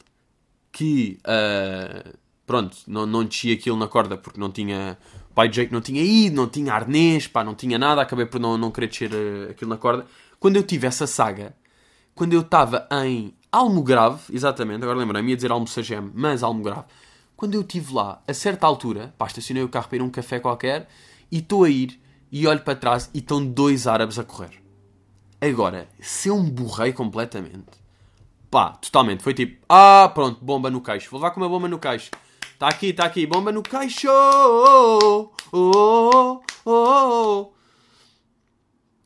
que, 0.71 1.19
uh, 1.21 2.17
pronto, 2.45 2.77
não, 2.87 3.05
não 3.05 3.23
desci 3.23 3.51
aquilo 3.51 3.77
na 3.77 3.87
corda 3.87 4.17
porque 4.17 4.39
não 4.39 4.51
tinha, 4.51 4.97
o 5.29 5.33
pai 5.33 5.47
Jake 5.49 5.71
não 5.71 5.81
tinha 5.81 6.01
ido, 6.01 6.35
não 6.35 6.49
tinha 6.49 6.73
arnês, 6.73 7.27
pá, 7.27 7.43
não 7.43 7.55
tinha 7.55 7.77
nada, 7.77 8.01
acabei 8.01 8.25
por 8.25 8.39
não, 8.39 8.57
não 8.57 8.71
querer 8.71 8.87
descer 8.87 9.11
uh, 9.11 9.51
aquilo 9.51 9.69
na 9.69 9.77
corda. 9.77 10.05
Quando 10.39 10.55
eu 10.55 10.63
tive 10.63 10.87
essa 10.87 11.07
saga, 11.07 11.55
quando 12.13 12.33
eu 12.33 12.41
estava 12.41 12.87
em 13.03 13.33
Almograve, 13.51 14.21
exatamente, 14.33 14.83
agora 14.83 14.97
lembrei-me, 14.97 15.29
ia 15.29 15.35
dizer 15.35 15.51
Almoçagem, 15.51 16.11
mas 16.13 16.43
Almograve, 16.43 16.85
quando 17.37 17.55
eu 17.55 17.61
estive 17.61 17.93
lá, 17.93 18.21
a 18.27 18.33
certa 18.33 18.65
altura, 18.67 19.13
pá, 19.17 19.27
estacionei 19.27 19.63
o 19.63 19.69
carro 19.69 19.87
para 19.87 19.97
ir 19.97 20.01
a 20.01 20.03
um 20.03 20.09
café 20.09 20.39
qualquer, 20.39 20.87
e 21.31 21.39
estou 21.39 21.63
a 21.63 21.69
ir 21.69 21.99
e 22.31 22.47
olho 22.47 22.61
para 22.61 22.75
trás 22.75 23.09
e 23.13 23.19
estão 23.19 23.45
dois 23.45 23.87
árabes 23.87 24.19
a 24.19 24.23
correr. 24.23 24.61
Agora, 25.41 25.87
se 25.99 26.29
eu 26.29 26.41
me 26.41 26.49
borrei 26.49 26.91
completamente, 26.93 27.65
pá, 28.49 28.71
totalmente, 28.71 29.21
foi 29.21 29.33
tipo, 29.33 29.63
ah, 29.69 30.09
pronto, 30.13 30.43
bomba 30.43 30.69
no 30.69 30.81
queixo, 30.81 31.09
vou 31.11 31.19
levar 31.19 31.31
com 31.31 31.39
uma 31.39 31.49
bomba 31.49 31.67
no 31.67 31.77
queixo. 31.77 32.09
Está 32.53 32.69
aqui, 32.69 32.87
está 32.87 33.05
aqui, 33.05 33.27
bomba 33.27 33.51
no 33.51 33.61
queixo. 33.61 34.07
Oh, 34.09 35.29
oh, 35.51 36.41
oh, 36.65 37.53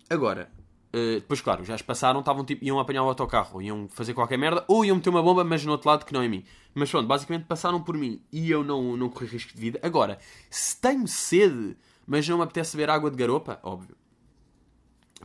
Agora, 0.08 0.51
uh, 0.93 1.15
depois, 1.15 1.41
claro, 1.41 1.65
já 1.65 1.75
passaram, 1.79 2.19
estavam 2.19 2.45
tipo, 2.45 2.63
iam 2.63 2.79
apanhar 2.79 3.03
o 3.03 3.08
autocarro, 3.08 3.62
iam 3.62 3.89
fazer 3.89 4.13
qualquer 4.13 4.38
merda, 4.38 4.63
ou 4.67 4.86
iam 4.86 4.95
meter 4.95 5.10
uma 5.10 5.23
bomba, 5.23 5.43
mas 5.43 5.65
no 5.65 5.71
outro 5.71 5.89
lado 5.89 6.05
que 6.05 6.13
não 6.13 6.21
é 6.21 6.27
mim. 6.27 6.43
Mas 6.75 6.91
pronto, 6.91 7.08
basicamente 7.08 7.45
passaram 7.45 7.82
por 7.82 7.97
mim 7.97 8.21
e 8.32 8.49
eu 8.51 8.63
não, 8.63 8.95
não 8.95 9.10
corri 9.10 9.25
risco 9.25 9.53
de 9.53 9.60
vida. 9.60 9.79
Agora, 9.82 10.19
se 10.49 10.79
tenho 10.79 11.08
sede 11.08 11.75
mas 12.10 12.28
não 12.28 12.38
me 12.38 12.43
apetece 12.43 12.76
beber 12.76 12.89
água 12.89 13.12
de 13.12 13.15
garopa, 13.15 13.60
óbvio. 13.62 13.95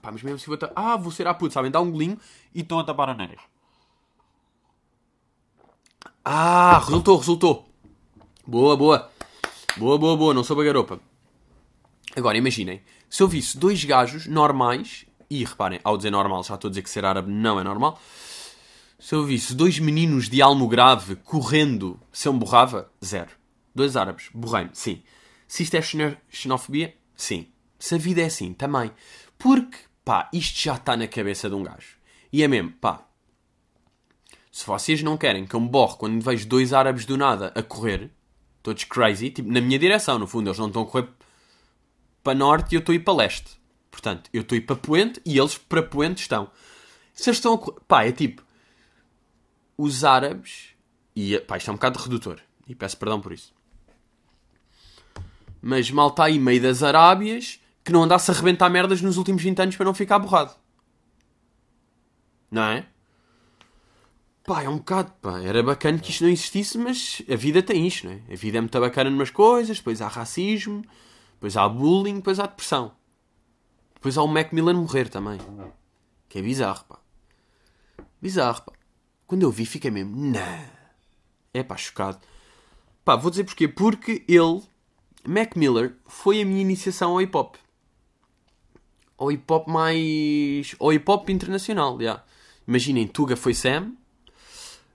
Pá, 0.03 0.12
mas 0.12 0.23
mesmo 0.23 0.38
se 0.38 0.47
vou... 0.47 0.59
Ah, 0.77 0.97
vou 0.97 1.11
ser 1.11 1.27
a 1.27 1.33
puto, 1.33 1.55
sabem? 1.55 1.70
Dá 1.70 1.81
um 1.81 1.90
golinho 1.90 2.18
e 2.55 2.61
estão 2.61 2.79
a 2.79 2.85
tapar 2.85 3.09
a 3.09 3.14
nariz. 3.14 3.40
Ah, 6.23 6.79
resultou, 6.79 7.16
resultou. 7.16 7.68
Boa, 8.47 8.77
boa. 8.77 9.11
Boa, 9.79 9.99
boa, 9.99 10.16
boa. 10.16 10.35
Não 10.35 10.44
sou 10.44 10.61
a 10.61 10.64
garopa. 10.64 11.01
Agora, 12.14 12.37
imaginem. 12.37 12.83
Se 13.09 13.23
eu 13.23 13.29
visse 13.29 13.57
dois 13.59 13.83
gajos 13.83 14.27
normais... 14.27 15.07
E 15.31 15.42
reparem, 15.42 15.81
ao 15.83 15.97
dizer 15.97 16.11
normal, 16.11 16.44
já 16.44 16.55
estou 16.55 16.68
a 16.68 16.70
dizer 16.70 16.83
que 16.83 16.90
ser 16.90 17.05
árabe 17.05 17.33
não 17.33 17.59
é 17.59 17.64
normal. 17.64 17.99
Se 18.99 19.14
eu 19.14 19.25
visse 19.25 19.55
dois 19.55 19.79
meninos 19.79 20.29
de 20.29 20.42
almo 20.42 20.68
grave 20.68 21.16
correndo, 21.16 21.99
se 22.12 22.29
eu 22.29 22.33
me 22.33 22.38
borrava, 22.38 22.90
zero. 23.03 23.31
Dois 23.75 23.97
árabes, 23.97 24.29
borrei-me, 24.35 24.70
sim. 24.75 25.03
Se 25.46 25.62
isto 25.62 25.76
é 25.76 25.83
xenofobia, 26.28 26.96
sim. 27.14 27.48
Se 27.78 27.94
a 27.94 27.98
vida 27.98 28.22
é 28.22 28.26
assim, 28.26 28.52
também. 28.52 28.90
Porque, 29.38 29.78
pá, 30.04 30.28
isto 30.33 30.59
já 30.59 30.74
está 30.74 30.96
na 30.96 31.07
cabeça 31.07 31.48
de 31.48 31.54
um 31.54 31.62
gajo. 31.62 31.96
E 32.33 32.42
é 32.42 32.48
mesmo, 32.48 32.72
pá. 32.72 33.07
Se 34.50 34.66
vocês 34.66 35.02
não 35.02 35.16
querem 35.16 35.46
que 35.46 35.54
eu 35.54 35.61
me 35.61 35.68
borre 35.68 35.96
quando 35.96 36.20
vejo 36.22 36.46
dois 36.46 36.72
árabes 36.72 37.04
do 37.04 37.16
nada 37.16 37.52
a 37.54 37.62
correr, 37.62 38.11
todos 38.62 38.85
crazy, 38.85 39.30
tipo, 39.30 39.50
na 39.50 39.61
minha 39.61 39.78
direção, 39.78 40.18
no 40.18 40.26
fundo, 40.26 40.48
eles 40.48 40.59
não 40.59 40.68
estão 40.68 40.83
a 40.83 40.87
correr 40.87 41.09
para 42.22 42.35
norte 42.35 42.72
e 42.72 42.76
eu 42.76 42.80
estou 42.80 42.92
a 42.92 42.96
ir 42.96 43.00
para 43.00 43.14
leste. 43.14 43.61
Portanto, 43.90 44.30
eu 44.33 44.42
estou 44.42 44.57
a 44.57 44.59
ir 44.59 44.62
para 44.62 44.76
poente 44.76 45.20
e 45.24 45.38
eles 45.38 45.59
para 45.59 45.83
poente 45.83 46.22
estão. 46.22 46.50
Se 47.12 47.28
eles 47.28 47.38
estão 47.38 47.54
a 47.54 47.59
correr... 47.59 47.80
Pá, 47.87 48.04
é 48.04 48.12
tipo... 48.12 48.42
Os 49.76 50.04
árabes... 50.04 50.68
E, 51.14 51.38
pá, 51.40 51.57
isto 51.57 51.70
é 51.70 51.72
um 51.72 51.76
bocado 51.76 51.98
redutor. 51.98 52.40
E 52.66 52.74
peço 52.74 52.96
perdão 52.96 53.20
por 53.20 53.33
isso 53.33 53.53
mas 55.64 55.90
mal 55.90 56.09
está 56.09 56.24
aí 56.24 56.38
meio 56.38 56.61
das 56.61 56.83
Arábias 56.83 57.59
que 57.83 57.90
não 57.90 58.03
andasse 58.03 58.31
a 58.31 58.35
arrebentar 58.35 58.68
merdas 58.68 59.00
nos 59.00 59.16
últimos 59.16 59.42
20 59.42 59.62
anos 59.62 59.77
para 59.77 59.87
não 59.87 59.94
ficar 59.94 60.18
borrado. 60.18 60.55
Não 62.50 62.64
é? 62.64 62.87
Pá, 64.44 64.62
é 64.62 64.68
um 64.68 64.77
bocado, 64.77 65.11
pá. 65.22 65.40
Era 65.40 65.62
bacana 65.62 65.98
que 65.98 66.11
isto 66.11 66.22
não 66.22 66.31
existisse, 66.31 66.77
mas 66.77 67.22
a 67.33 67.35
vida 67.35 67.62
tem 67.62 67.87
isto, 67.87 68.07
não 68.07 68.12
é? 68.12 68.20
A 68.31 68.37
vida 68.37 68.59
é 68.59 68.61
muito 68.61 68.79
bacana 68.79 69.09
numas 69.09 69.31
coisas, 69.31 69.79
depois 69.79 70.03
há 70.03 70.09
racismo, 70.09 70.85
depois 71.33 71.57
há 71.57 71.66
bullying, 71.66 72.16
depois 72.16 72.38
há 72.38 72.46
depressão. 72.46 72.92
Depois 73.94 74.18
há 74.18 74.22
o 74.22 74.29
Macmillan 74.29 74.74
morrer 74.74 75.09
também. 75.09 75.38
Que 76.29 76.40
é 76.40 76.42
bizarro, 76.42 76.85
pá. 76.85 76.98
Bizarro, 78.20 78.64
pá. 78.64 78.72
Quando 79.27 79.44
eu 79.44 79.50
vi, 79.50 79.64
fiquei 79.64 79.90
mesmo, 79.90 80.14
não. 80.14 80.64
É 81.55 81.62
pá, 81.62 81.74
chocado. 81.79 82.18
Pá, 83.03 83.16
vou 83.16 83.31
dizer 83.31 83.44
porquê. 83.44 83.66
Porque 83.66 84.22
ele, 84.29 84.62
Mac 85.26 85.56
Miller, 85.56 85.96
foi 86.06 86.42
a 86.42 86.44
minha 86.44 86.60
iniciação 86.60 87.12
ao 87.12 87.22
hip 87.22 87.37
hop. 87.37 87.56
Ao 89.16 89.30
hip 89.30 89.44
hop 89.52 89.68
mais. 89.68 90.74
ao 90.78 90.92
hip 90.92 91.10
hop 91.10 91.28
internacional, 91.30 91.98
já. 92.00 92.22
Imaginem, 92.66 93.06
Tuga 93.06 93.37
foi 93.37 93.54
Sam, 93.54 93.92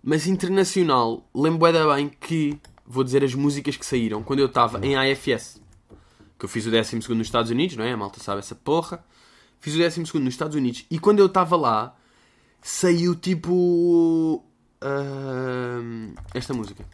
mas 0.03 0.27
internacional, 0.27 1.29
lembro 1.35 1.65
ainda 1.65 1.93
bem 1.93 2.09
que 2.09 2.59
vou 2.85 3.03
dizer 3.03 3.23
as 3.23 3.35
músicas 3.35 3.77
que 3.77 3.85
saíram 3.85 4.23
quando 4.23 4.39
eu 4.39 4.47
estava 4.47 4.83
em 4.85 4.95
AFS. 4.95 5.61
Que 6.37 6.45
eu 6.45 6.49
fiz 6.49 6.65
o 6.65 6.71
12 6.71 6.95
nos 6.95 7.27
Estados 7.27 7.51
Unidos, 7.51 7.75
não 7.75 7.83
é? 7.83 7.91
A 7.91 7.97
malta 7.97 8.19
sabe 8.19 8.39
essa 8.39 8.55
porra. 8.55 9.03
Fiz 9.59 9.75
o 9.75 9.77
12 9.77 9.99
nos 9.99 10.33
Estados 10.33 10.55
Unidos 10.55 10.85
e 10.89 10.97
quando 10.97 11.19
eu 11.19 11.25
estava 11.25 11.55
lá, 11.55 11.95
saiu 12.61 13.15
tipo. 13.15 14.43
Uh, 14.81 16.15
esta 16.33 16.53
música. 16.53 16.85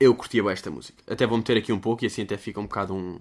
Eu 0.00 0.14
curtia 0.14 0.42
bem 0.42 0.52
esta 0.52 0.70
música. 0.70 1.02
Até 1.12 1.26
vou 1.26 1.36
meter 1.36 1.56
aqui 1.56 1.72
um 1.72 1.80
pouco 1.80 2.04
e 2.04 2.06
assim 2.06 2.22
até 2.22 2.36
fica 2.36 2.60
um 2.60 2.64
bocado 2.64 2.94
um. 2.94 3.18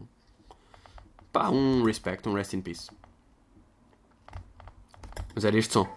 pá, 1.34 1.50
um 1.50 1.84
respect, 1.84 2.28
um 2.30 2.34
rest 2.34 2.54
in 2.54 2.62
peace. 2.62 2.90
Mas 5.34 5.44
era 5.44 5.58
este 5.58 5.74
som. 5.74 5.88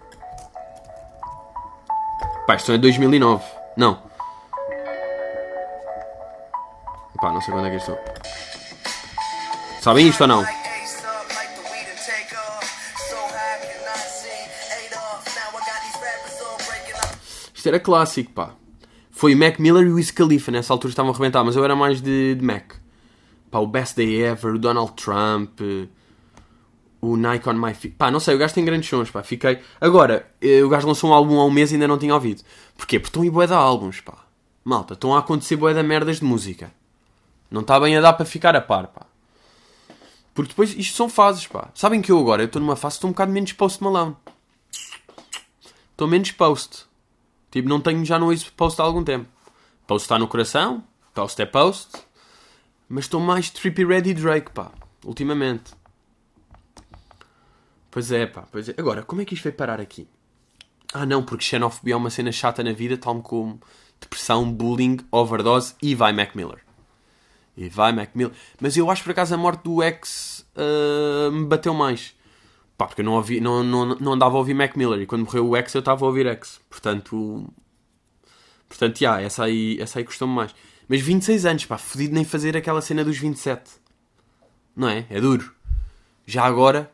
Pá, 2.46 2.56
isto 2.56 2.72
é 2.72 2.78
2009. 2.78 3.44
Não. 3.76 4.02
Pá, 7.20 7.30
não 7.30 7.40
sei 7.42 7.52
quando 7.52 7.66
é 7.66 7.70
que 7.70 7.76
isto 7.76 7.98
Sabem 9.82 10.08
isto 10.08 10.22
ou 10.22 10.28
não? 10.28 10.42
Isto 17.54 17.68
era 17.68 17.78
clássico, 17.78 18.32
pá. 18.32 18.54
Foi 19.20 19.34
Mac 19.34 19.58
Miller 19.58 19.86
e 19.86 19.90
o 19.90 19.96
Wiz 19.96 20.10
Khalifa, 20.10 20.50
nessa 20.50 20.72
altura 20.72 20.92
estavam 20.92 21.12
a 21.12 21.14
arrebentar, 21.14 21.44
mas 21.44 21.54
eu 21.54 21.62
era 21.62 21.76
mais 21.76 22.00
de, 22.00 22.36
de 22.36 22.42
Mac. 22.42 22.72
Pá, 23.50 23.58
o 23.58 23.66
Best 23.66 23.94
Day 23.94 24.22
Ever, 24.22 24.54
o 24.54 24.58
Donald 24.58 24.92
Trump, 24.92 25.60
o 27.02 27.16
Nike 27.18 27.46
on 27.46 27.52
My 27.52 27.74
Feet. 27.74 27.96
Pá, 27.98 28.10
não 28.10 28.18
sei, 28.18 28.34
o 28.34 28.38
gajo 28.38 28.54
tem 28.54 28.64
grandes 28.64 28.88
sons, 28.88 29.10
pá. 29.10 29.22
Fiquei. 29.22 29.58
Agora, 29.78 30.26
eh, 30.40 30.64
o 30.64 30.70
gajo 30.70 30.88
lançou 30.88 31.10
um 31.10 31.12
álbum 31.12 31.38
há 31.38 31.44
um 31.44 31.50
mês 31.50 31.70
e 31.70 31.74
ainda 31.74 31.86
não 31.86 31.98
tinha 31.98 32.14
ouvido. 32.14 32.42
Porquê? 32.74 32.98
Porque 32.98 33.10
estão 33.10 33.22
em 33.22 33.46
de 33.46 33.52
álbuns, 33.52 34.00
pá. 34.00 34.24
Malta, 34.64 34.94
estão 34.94 35.14
a 35.14 35.18
acontecer 35.18 35.56
de 35.56 35.82
merdas 35.82 36.20
de 36.20 36.24
música. 36.24 36.72
Não 37.50 37.60
está 37.60 37.78
bem 37.78 37.94
a 37.98 38.00
dar 38.00 38.14
para 38.14 38.24
ficar 38.24 38.56
a 38.56 38.60
par, 38.62 38.86
pá. 38.86 39.04
Porque 40.32 40.48
depois, 40.48 40.74
isto 40.78 40.96
são 40.96 41.10
fases, 41.10 41.46
pá. 41.46 41.68
Sabem 41.74 42.00
que 42.00 42.10
eu 42.10 42.18
agora, 42.18 42.44
estou 42.44 42.58
numa 42.58 42.74
fase, 42.74 42.96
estou 42.96 43.10
um 43.10 43.12
bocado 43.12 43.32
menos 43.32 43.52
post 43.52 43.84
malão. 43.84 44.16
Estou 45.92 46.08
menos 46.08 46.32
post. 46.32 46.88
Tipo, 47.50 47.68
não 47.68 47.80
tenho, 47.80 48.04
já 48.04 48.18
não 48.18 48.28
ouço 48.28 48.52
post 48.52 48.80
há 48.80 48.84
algum 48.84 49.02
tempo. 49.02 49.28
Post 49.86 50.04
está 50.04 50.18
no 50.18 50.28
coração, 50.28 50.84
post 51.14 51.40
é 51.40 51.46
post. 51.46 51.90
Mas 52.88 53.04
estou 53.04 53.20
mais 53.20 53.50
trippy 53.50 53.84
ready 53.84 54.14
Drake, 54.14 54.50
pá. 54.52 54.70
Ultimamente. 55.04 55.72
Pois 57.90 58.12
é, 58.12 58.26
pá. 58.26 58.46
Pois 58.50 58.68
é. 58.68 58.74
Agora, 58.78 59.02
como 59.02 59.20
é 59.20 59.24
que 59.24 59.34
isto 59.34 59.44
veio 59.44 59.54
parar 59.54 59.80
aqui? 59.80 60.08
Ah, 60.92 61.06
não, 61.06 61.22
porque 61.22 61.44
xenofobia 61.44 61.94
é 61.94 61.96
uma 61.96 62.10
cena 62.10 62.32
chata 62.32 62.64
na 62.64 62.72
vida, 62.72 62.96
tal 62.96 63.20
como 63.22 63.60
depressão, 64.00 64.50
bullying, 64.50 64.98
overdose 65.10 65.74
e 65.80 65.94
vai 65.94 66.12
Mac 66.12 66.34
Miller. 66.34 66.64
E 67.56 67.68
vai 67.68 67.92
Mac 67.92 68.10
Miller. 68.14 68.34
Mas 68.60 68.76
eu 68.76 68.90
acho 68.90 69.04
por 69.04 69.10
acaso 69.10 69.34
a 69.34 69.36
morte 69.36 69.62
do 69.62 69.82
ex 69.82 70.44
uh, 70.56 71.30
me 71.30 71.46
bateu 71.46 71.74
mais. 71.74 72.14
Pá, 72.80 72.86
porque 72.86 73.02
eu 73.02 73.04
não, 73.04 73.12
ouvi, 73.12 73.42
não, 73.42 73.62
não, 73.62 73.84
não 73.96 74.12
andava 74.14 74.36
a 74.36 74.38
ouvir 74.38 74.54
Mac 74.54 74.74
Miller 74.74 75.02
e 75.02 75.06
quando 75.06 75.26
morreu 75.26 75.46
o 75.46 75.54
ex 75.54 75.74
eu 75.74 75.80
estava 75.80 76.02
a 76.02 76.08
ouvir 76.08 76.24
ex. 76.24 76.62
Portanto. 76.70 77.46
Portanto, 78.66 78.98
já, 78.98 79.16
yeah, 79.16 79.26
essa 79.26 79.44
aí, 79.44 79.78
essa 79.78 79.98
aí 79.98 80.04
custou-me 80.06 80.34
mais. 80.34 80.54
Mas 80.88 81.02
26 81.02 81.44
anos, 81.44 81.66
pá, 81.66 81.76
fodido 81.76 82.14
nem 82.14 82.24
fazer 82.24 82.56
aquela 82.56 82.80
cena 82.80 83.04
dos 83.04 83.18
27. 83.18 83.70
Não 84.74 84.88
é? 84.88 85.04
É 85.10 85.20
duro. 85.20 85.52
Já 86.24 86.46
agora. 86.46 86.90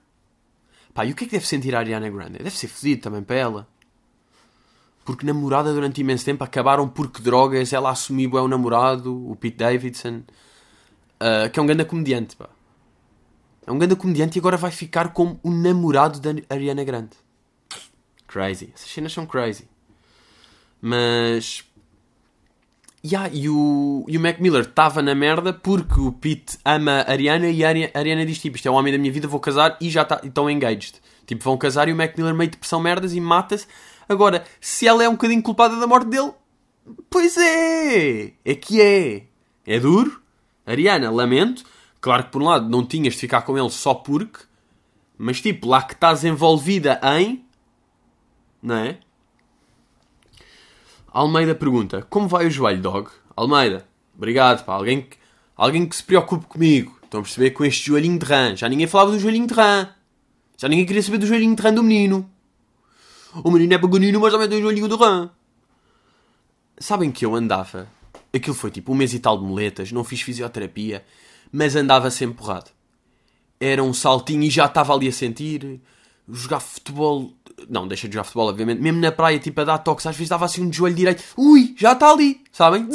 Pá, 0.92 1.06
e 1.06 1.12
o 1.12 1.14
que 1.14 1.22
é 1.22 1.26
que 1.28 1.34
deve 1.34 1.46
sentir 1.46 1.72
a 1.76 1.78
Ariana 1.78 2.10
Grande? 2.10 2.38
Deve 2.38 2.50
ser 2.50 2.66
fodido 2.66 3.02
também 3.02 3.22
para 3.22 3.36
ela. 3.36 3.68
Porque 5.04 5.24
namorada 5.24 5.72
durante 5.72 6.00
imenso 6.00 6.24
tempo 6.24 6.42
acabaram 6.42 6.88
porque 6.88 7.22
drogas, 7.22 7.72
ela 7.72 7.90
assumiu 7.90 8.36
é 8.36 8.42
o 8.42 8.48
namorado, 8.48 9.30
o 9.30 9.36
Pete 9.36 9.58
Davidson, 9.58 10.24
uh, 11.20 11.48
que 11.52 11.60
é 11.60 11.62
um 11.62 11.66
grande 11.66 11.84
comediante, 11.84 12.34
pá. 12.34 12.48
É 13.66 13.72
um 13.72 13.78
grande 13.78 13.96
comediante 13.96 14.38
e 14.38 14.40
agora 14.40 14.56
vai 14.56 14.70
ficar 14.70 15.12
como 15.12 15.40
o 15.42 15.50
namorado 15.50 16.20
da 16.20 16.30
Ariana 16.48 16.84
Grande. 16.84 17.10
Crazy. 18.28 18.70
Essas 18.74 18.90
cenas 18.90 19.12
são 19.12 19.26
crazy. 19.26 19.68
Mas. 20.80 21.64
Yeah, 23.04 23.30
e, 23.32 23.48
o, 23.48 24.04
e 24.08 24.16
o 24.16 24.20
Mac 24.20 24.40
Miller 24.40 24.62
estava 24.62 25.00
na 25.00 25.14
merda 25.14 25.52
porque 25.52 26.00
o 26.00 26.10
Pete 26.10 26.58
ama 26.64 27.02
a 27.02 27.10
Ariana 27.10 27.48
e 27.48 27.64
a 27.64 27.68
Ariana 27.68 28.26
diz 28.26 28.38
tipo: 28.38 28.56
Isto 28.56 28.68
é 28.68 28.70
o 28.70 28.74
homem 28.74 28.92
da 28.92 28.98
minha 28.98 29.12
vida, 29.12 29.28
vou 29.28 29.40
casar 29.40 29.76
e 29.80 29.90
já 29.90 30.04
tá, 30.04 30.20
estão 30.22 30.50
engaged. 30.50 30.94
Tipo, 31.24 31.42
vão 31.42 31.56
casar 31.56 31.88
e 31.88 31.92
o 31.92 31.96
Mac 31.96 32.16
Miller 32.16 32.34
meio 32.34 32.50
de 32.50 32.56
pressão 32.56 32.80
merdas 32.80 33.14
e 33.14 33.20
mata-se. 33.20 33.66
Agora, 34.08 34.44
se 34.60 34.86
ela 34.86 35.02
é 35.02 35.08
um 35.08 35.12
bocadinho 35.12 35.42
culpada 35.42 35.76
da 35.76 35.86
morte 35.86 36.08
dele, 36.08 36.32
pois 37.10 37.36
é! 37.36 38.32
É 38.44 38.54
que 38.54 38.80
é. 38.80 39.24
É 39.66 39.80
duro. 39.80 40.20
Ariana, 40.64 41.10
lamento. 41.10 41.64
Claro 42.00 42.24
que 42.24 42.30
por 42.30 42.42
um 42.42 42.46
lado 42.46 42.68
não 42.68 42.84
tinhas 42.84 43.14
de 43.14 43.20
ficar 43.20 43.42
com 43.42 43.58
ele 43.58 43.70
só 43.70 43.94
porque, 43.94 44.44
mas 45.18 45.40
tipo, 45.40 45.68
lá 45.68 45.82
que 45.82 45.94
estás 45.94 46.24
envolvida 46.24 47.00
em. 47.18 47.44
Não 48.62 48.76
é? 48.76 48.98
Almeida 51.08 51.54
pergunta: 51.54 52.02
Como 52.08 52.28
vai 52.28 52.46
o 52.46 52.50
joelho, 52.50 52.80
dog? 52.82 53.10
Almeida, 53.34 53.86
obrigado, 54.14 54.64
pá. 54.64 54.74
Alguém 54.74 55.02
que, 55.02 55.16
alguém 55.56 55.86
que 55.86 55.96
se 55.96 56.02
preocupe 56.02 56.46
comigo. 56.46 56.96
Estão 57.02 57.20
a 57.20 57.22
perceber 57.22 57.50
com 57.52 57.64
este 57.64 57.86
joelhinho 57.86 58.18
de 58.18 58.26
rã. 58.26 58.54
Já 58.56 58.68
ninguém 58.68 58.86
falava 58.86 59.12
do 59.12 59.18
joelhinho 59.18 59.46
de 59.46 59.54
rã. 59.54 59.88
Já 60.56 60.68
ninguém 60.68 60.84
queria 60.84 61.02
saber 61.02 61.18
do 61.18 61.26
joelhinho 61.26 61.54
de 61.54 61.62
rã 61.62 61.72
do 61.72 61.82
menino. 61.82 62.28
O 63.44 63.50
menino 63.50 63.74
é 63.74 63.78
pequenino, 63.78 64.20
mas 64.20 64.32
também 64.32 64.48
tem 64.48 64.58
o 64.58 64.62
joelhinho 64.62 64.88
de 64.88 64.96
rã. 64.96 65.30
Sabem 66.78 67.10
que 67.10 67.24
eu 67.24 67.34
andava. 67.34 67.88
Aquilo 68.34 68.54
foi 68.54 68.70
tipo 68.70 68.92
um 68.92 68.94
mês 68.94 69.14
e 69.14 69.18
tal 69.18 69.38
de 69.38 69.44
moletas, 69.44 69.92
não 69.92 70.04
fiz 70.04 70.20
fisioterapia 70.20 71.04
mas 71.56 71.74
andava 71.74 72.10
sempre 72.10 72.36
porrado. 72.36 72.70
Era 73.58 73.82
um 73.82 73.94
saltinho 73.94 74.42
e 74.42 74.50
já 74.50 74.66
estava 74.66 74.92
ali 74.92 75.08
a 75.08 75.12
sentir. 75.12 75.80
Jogar 76.28 76.60
futebol. 76.60 77.32
Não, 77.66 77.88
deixa 77.88 78.06
de 78.06 78.12
jogar 78.12 78.24
futebol, 78.24 78.50
obviamente. 78.50 78.82
Mesmo 78.82 79.00
na 79.00 79.10
praia, 79.10 79.38
tipo 79.38 79.58
a 79.62 79.64
dar 79.64 79.78
toques, 79.78 80.04
às 80.04 80.14
vezes 80.14 80.28
dava 80.28 80.44
assim 80.44 80.62
um 80.62 80.70
joelho 80.70 80.94
direito. 80.94 81.24
Ui, 81.34 81.74
já 81.78 81.92
está 81.92 82.10
ali, 82.10 82.42
sabem? 82.52 82.86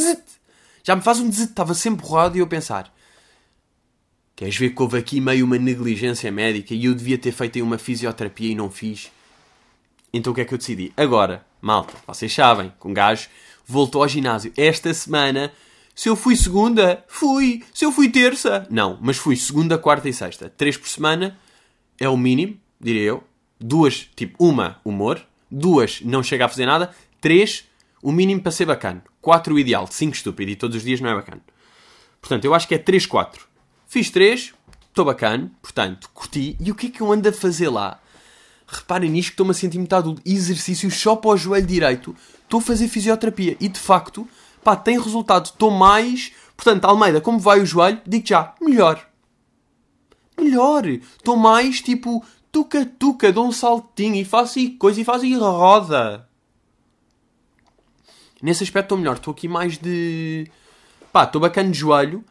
Já 0.83 0.95
me 0.95 1.01
faz 1.01 1.19
um 1.19 1.27
dzit. 1.27 1.49
Estava 1.49 1.73
sempre 1.73 2.05
porrado 2.05 2.37
e 2.37 2.39
eu 2.39 2.45
pensar. 2.45 2.93
Queres 4.35 4.55
ver 4.55 4.69
que 4.69 4.81
houve 4.81 4.97
aqui 4.97 5.19
meio 5.19 5.43
uma 5.43 5.57
negligência 5.57 6.31
médica 6.31 6.75
e 6.75 6.85
eu 6.85 6.93
devia 6.93 7.17
ter 7.17 7.31
feito 7.31 7.55
aí 7.55 7.63
uma 7.63 7.79
fisioterapia 7.79 8.51
e 8.51 8.55
não 8.55 8.69
fiz? 8.69 9.11
Então 10.13 10.33
o 10.33 10.35
que 10.35 10.41
é 10.41 10.45
que 10.45 10.53
eu 10.53 10.57
decidi? 10.59 10.93
Agora, 10.95 11.43
malta, 11.59 11.93
vocês 12.05 12.31
sabem, 12.31 12.71
com 12.77 12.89
um 12.89 12.93
gajo 12.93 13.27
voltou 13.65 14.03
ao 14.03 14.07
ginásio. 14.07 14.53
Esta 14.55 14.93
semana 14.93 15.51
se 15.95 16.09
eu 16.09 16.15
fui 16.15 16.35
segunda, 16.35 17.03
fui. 17.07 17.63
Se 17.73 17.85
eu 17.85 17.91
fui 17.91 18.09
terça, 18.09 18.65
não. 18.69 18.97
Mas 19.01 19.17
fui 19.17 19.35
segunda, 19.35 19.77
quarta 19.77 20.07
e 20.09 20.13
sexta. 20.13 20.49
Três 20.49 20.77
por 20.77 20.87
semana 20.87 21.37
é 21.99 22.07
o 22.07 22.17
mínimo, 22.17 22.57
diria 22.79 23.03
eu. 23.03 23.23
Duas, 23.59 24.09
tipo, 24.15 24.43
uma, 24.43 24.79
humor. 24.83 25.21
Duas, 25.49 26.01
não 26.01 26.23
chega 26.23 26.45
a 26.45 26.49
fazer 26.49 26.65
nada. 26.65 26.93
Três, 27.19 27.65
o 28.01 28.11
mínimo 28.11 28.41
para 28.41 28.51
ser 28.51 28.65
bacana. 28.65 29.03
Quatro, 29.21 29.53
o 29.53 29.59
ideal. 29.59 29.87
Cinco, 29.87 30.15
estúpido. 30.15 30.51
E 30.51 30.55
todos 30.55 30.77
os 30.77 30.83
dias 30.83 31.01
não 31.01 31.09
é 31.09 31.15
bacana. 31.15 31.41
Portanto, 32.19 32.45
eu 32.45 32.53
acho 32.53 32.67
que 32.67 32.75
é 32.75 32.77
três, 32.77 33.05
quatro. 33.05 33.47
Fiz 33.85 34.09
três, 34.09 34.53
estou 34.87 35.05
bacana. 35.05 35.51
Portanto, 35.61 36.09
curti. 36.13 36.57
E 36.59 36.71
o 36.71 36.75
que 36.75 36.87
é 36.87 36.89
que 36.89 37.01
eu 37.01 37.11
ando 37.11 37.27
a 37.27 37.33
fazer 37.33 37.69
lá? 37.69 37.99
Reparem 38.65 39.11
nisto 39.11 39.29
que 39.29 39.33
estou-me 39.33 39.51
a 39.51 39.53
sentir 39.53 39.77
metade 39.77 40.11
do 40.11 40.21
exercício 40.25 40.89
só 40.89 41.15
para 41.15 41.31
o 41.31 41.37
joelho 41.37 41.67
direito. 41.67 42.15
Estou 42.43 42.59
a 42.59 42.63
fazer 42.63 42.87
fisioterapia. 42.87 43.57
E, 43.59 43.67
de 43.67 43.79
facto 43.79 44.27
pá, 44.63 44.75
tem 44.75 44.99
resultado, 44.99 45.45
estou 45.45 45.71
mais. 45.71 46.31
Portanto, 46.55 46.85
Almeida, 46.85 47.21
como 47.21 47.39
vai 47.39 47.59
o 47.59 47.65
joelho? 47.65 48.01
Digo 48.05 48.27
já, 48.27 48.53
melhor. 48.61 49.07
Melhor. 50.39 50.85
Estou 50.87 51.35
mais 51.35 51.81
tipo, 51.81 52.23
tuca-tuca, 52.51 53.31
dou 53.31 53.47
um 53.47 53.51
saltinho 53.51 54.15
e 54.15 54.25
faço 54.25 54.59
e 54.59 54.71
coisa 54.71 55.01
e 55.01 55.03
faço 55.03 55.25
e 55.25 55.35
roda. 55.35 56.27
Nesse 58.41 58.63
aspecto 58.63 58.85
estou 58.85 58.97
melhor. 58.97 59.17
Estou 59.17 59.31
aqui 59.31 59.47
mais 59.47 59.77
de. 59.77 60.49
Pá, 61.11 61.23
estou 61.25 61.41
bacana 61.41 61.69
de 61.69 61.77
joelho. 61.77 62.23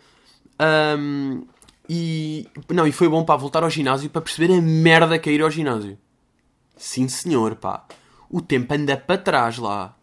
Um, 0.98 1.46
e. 1.88 2.48
Não, 2.68 2.86
e 2.86 2.92
foi 2.92 3.08
bom 3.08 3.24
para 3.24 3.36
voltar 3.36 3.62
ao 3.62 3.70
ginásio 3.70 4.10
para 4.10 4.20
perceber 4.20 4.52
a 4.52 4.60
merda 4.60 5.18
que 5.18 5.30
é 5.30 5.32
ir 5.32 5.42
ao 5.42 5.50
ginásio. 5.50 5.96
Sim, 6.76 7.08
senhor, 7.08 7.54
pá. 7.56 7.84
O 8.28 8.40
tempo 8.40 8.74
anda 8.74 8.96
para 8.96 9.18
trás 9.18 9.58
lá 9.58 9.96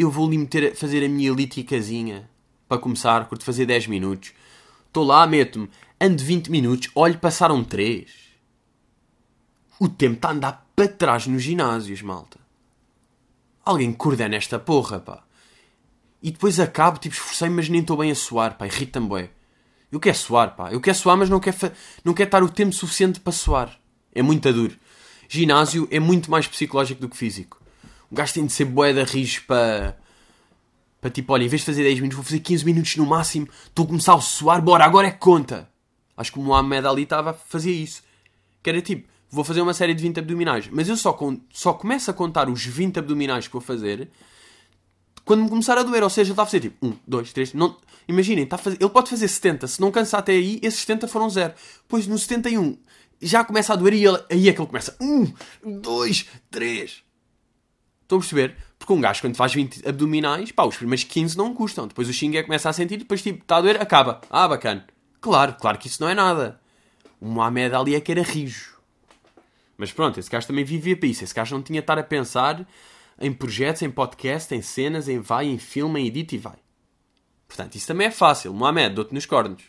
eu 0.00 0.10
vou 0.10 0.26
ali 0.26 0.38
meter, 0.38 0.74
fazer 0.74 1.04
a 1.04 1.08
minha 1.08 1.30
elíticazinha 1.30 2.28
para 2.66 2.78
começar, 2.78 3.28
curto 3.28 3.44
fazer 3.44 3.66
10 3.66 3.86
minutos. 3.88 4.32
Estou 4.86 5.04
lá, 5.04 5.26
meto-me, 5.26 5.68
ando 6.00 6.22
20 6.24 6.50
minutos, 6.50 6.90
olho, 6.94 7.18
passaram 7.18 7.62
3. 7.62 8.10
O 9.78 9.88
tempo 9.88 10.14
está 10.14 10.28
a 10.28 10.32
andar 10.32 10.70
para 10.74 10.88
trás 10.88 11.26
nos 11.26 11.42
ginásios, 11.42 12.00
malta. 12.00 12.38
Alguém 13.62 13.92
coordena 13.92 14.36
esta 14.36 14.58
porra, 14.58 15.00
pá. 15.00 15.22
e 16.22 16.30
depois 16.30 16.58
acabo, 16.58 16.98
tipo, 16.98 17.14
esforcei-me, 17.14 17.56
mas 17.56 17.68
nem 17.68 17.82
estou 17.82 17.98
bem 17.98 18.10
a 18.10 18.14
suar, 18.14 18.56
pá, 18.56 18.66
irrita-me, 18.66 19.06
bué. 19.06 19.30
Eu 19.92 20.00
quero 20.00 20.16
suar, 20.16 20.56
pá. 20.56 20.72
Eu 20.72 20.80
quero 20.80 20.96
suar, 20.96 21.16
mas 21.16 21.28
não 21.28 21.40
quero, 21.40 21.56
não 22.02 22.14
quero 22.14 22.28
estar 22.28 22.42
o 22.42 22.48
tempo 22.48 22.72
suficiente 22.72 23.20
para 23.20 23.32
suar. 23.32 23.78
É 24.14 24.22
muito 24.22 24.50
duro. 24.50 24.76
Ginásio 25.28 25.86
é 25.90 26.00
muito 26.00 26.30
mais 26.30 26.46
psicológico 26.46 27.02
do 27.02 27.08
que 27.08 27.16
físico. 27.16 27.59
O 28.10 28.14
gajo 28.14 28.34
tem 28.34 28.46
de 28.46 28.52
ser 28.52 28.64
bué 28.64 28.92
de 28.92 29.04
rijo 29.04 29.44
para... 29.46 29.96
Para 31.00 31.10
tipo, 31.10 31.32
olha, 31.32 31.44
em 31.44 31.48
vez 31.48 31.62
de 31.62 31.66
fazer 31.66 31.82
10 31.82 32.00
minutos, 32.00 32.16
vou 32.16 32.24
fazer 32.24 32.40
15 32.40 32.64
minutos 32.64 32.96
no 32.96 33.06
máximo. 33.06 33.48
Estou 33.66 33.84
a 33.84 33.88
começar 33.88 34.14
a 34.14 34.20
suar, 34.20 34.60
bora, 34.60 34.84
agora 34.84 35.06
é 35.06 35.10
que 35.10 35.18
conta. 35.18 35.70
Acho 36.14 36.32
que 36.32 36.38
o 36.38 36.42
Mohamed 36.42 36.86
Ali 36.86 37.04
estava 37.04 37.30
a 37.30 37.34
fazer 37.34 37.72
isso. 37.72 38.02
Que 38.62 38.68
era 38.68 38.82
tipo, 38.82 39.08
vou 39.30 39.42
fazer 39.42 39.62
uma 39.62 39.72
série 39.72 39.94
de 39.94 40.02
20 40.02 40.18
abdominais. 40.18 40.68
Mas 40.70 40.88
eu 40.88 40.96
só, 40.96 41.14
con... 41.14 41.40
só 41.50 41.72
começo 41.72 42.10
a 42.10 42.14
contar 42.14 42.50
os 42.50 42.62
20 42.62 42.98
abdominais 42.98 43.46
que 43.46 43.52
vou 43.54 43.62
fazer 43.62 44.10
quando 45.24 45.44
me 45.44 45.48
começar 45.48 45.78
a 45.78 45.82
doer. 45.82 46.02
Ou 46.02 46.10
seja, 46.10 46.28
ele 46.28 46.32
está 46.32 46.42
a 46.42 46.46
fazer 46.46 46.60
tipo 46.60 46.86
1, 46.86 46.96
2, 47.06 47.32
3. 47.32 47.54
Não... 47.54 47.78
Imaginem, 48.06 48.44
está 48.44 48.58
fazer... 48.58 48.76
ele 48.78 48.90
pode 48.90 49.08
fazer 49.08 49.28
70. 49.28 49.66
Se 49.68 49.80
não 49.80 49.90
cansar 49.90 50.20
até 50.20 50.32
aí, 50.32 50.58
esses 50.62 50.80
70 50.80 51.08
foram 51.08 51.30
zero. 51.30 51.54
Pois 51.88 52.06
no 52.06 52.18
71 52.18 52.76
já 53.22 53.42
começa 53.42 53.72
a 53.72 53.76
doer 53.76 53.94
e 53.94 54.04
ele... 54.04 54.22
aí 54.30 54.48
é 54.50 54.52
que 54.52 54.60
ele 54.60 54.68
começa. 54.68 54.94
1, 55.00 55.32
2, 55.80 56.26
3. 56.50 57.09
Estão 58.10 58.18
a 58.18 58.22
perceber? 58.22 58.56
Porque 58.76 58.92
um 58.92 59.00
gajo, 59.00 59.20
quando 59.20 59.36
faz 59.36 59.54
20 59.54 59.88
abdominais, 59.88 60.50
pá, 60.50 60.64
os 60.64 60.76
primeiros 60.76 61.04
15 61.04 61.38
não 61.38 61.54
custam. 61.54 61.86
Depois 61.86 62.08
o 62.08 62.12
xingue 62.12 62.42
começa 62.42 62.68
a 62.68 62.72
sentir, 62.72 62.96
depois 62.96 63.22
tipo, 63.22 63.40
está 63.40 63.58
a 63.58 63.60
doer, 63.60 63.80
acaba. 63.80 64.20
Ah, 64.28 64.48
bacana. 64.48 64.84
Claro, 65.20 65.54
claro 65.54 65.78
que 65.78 65.86
isso 65.86 66.02
não 66.02 66.08
é 66.08 66.14
nada. 66.14 66.60
O 67.20 67.26
Mohamed 67.26 67.72
Ali 67.72 67.94
é 67.94 68.00
que 68.00 68.10
era 68.10 68.22
rijo. 68.22 68.76
Mas 69.78 69.92
pronto, 69.92 70.18
esse 70.18 70.28
gajo 70.28 70.44
também 70.44 70.64
vivia 70.64 70.96
para 70.96 71.08
isso. 71.08 71.22
Esse 71.22 71.32
gajo 71.32 71.54
não 71.54 71.62
tinha 71.62 71.80
de 71.80 71.84
estar 71.84 72.00
a 72.00 72.02
pensar 72.02 72.66
em 73.20 73.32
projetos, 73.32 73.82
em 73.82 73.90
podcast, 73.90 74.52
em 74.52 74.60
cenas, 74.60 75.08
em 75.08 75.20
vai, 75.20 75.46
em 75.46 75.58
filme, 75.58 76.00
em 76.00 76.08
edit 76.08 76.34
e 76.34 76.38
vai. 76.38 76.58
Portanto, 77.46 77.76
isso 77.76 77.86
também 77.86 78.08
é 78.08 78.10
fácil. 78.10 78.52
Mohamed, 78.52 78.96
dou-te 78.96 79.14
nos 79.14 79.24
cornos. 79.24 79.62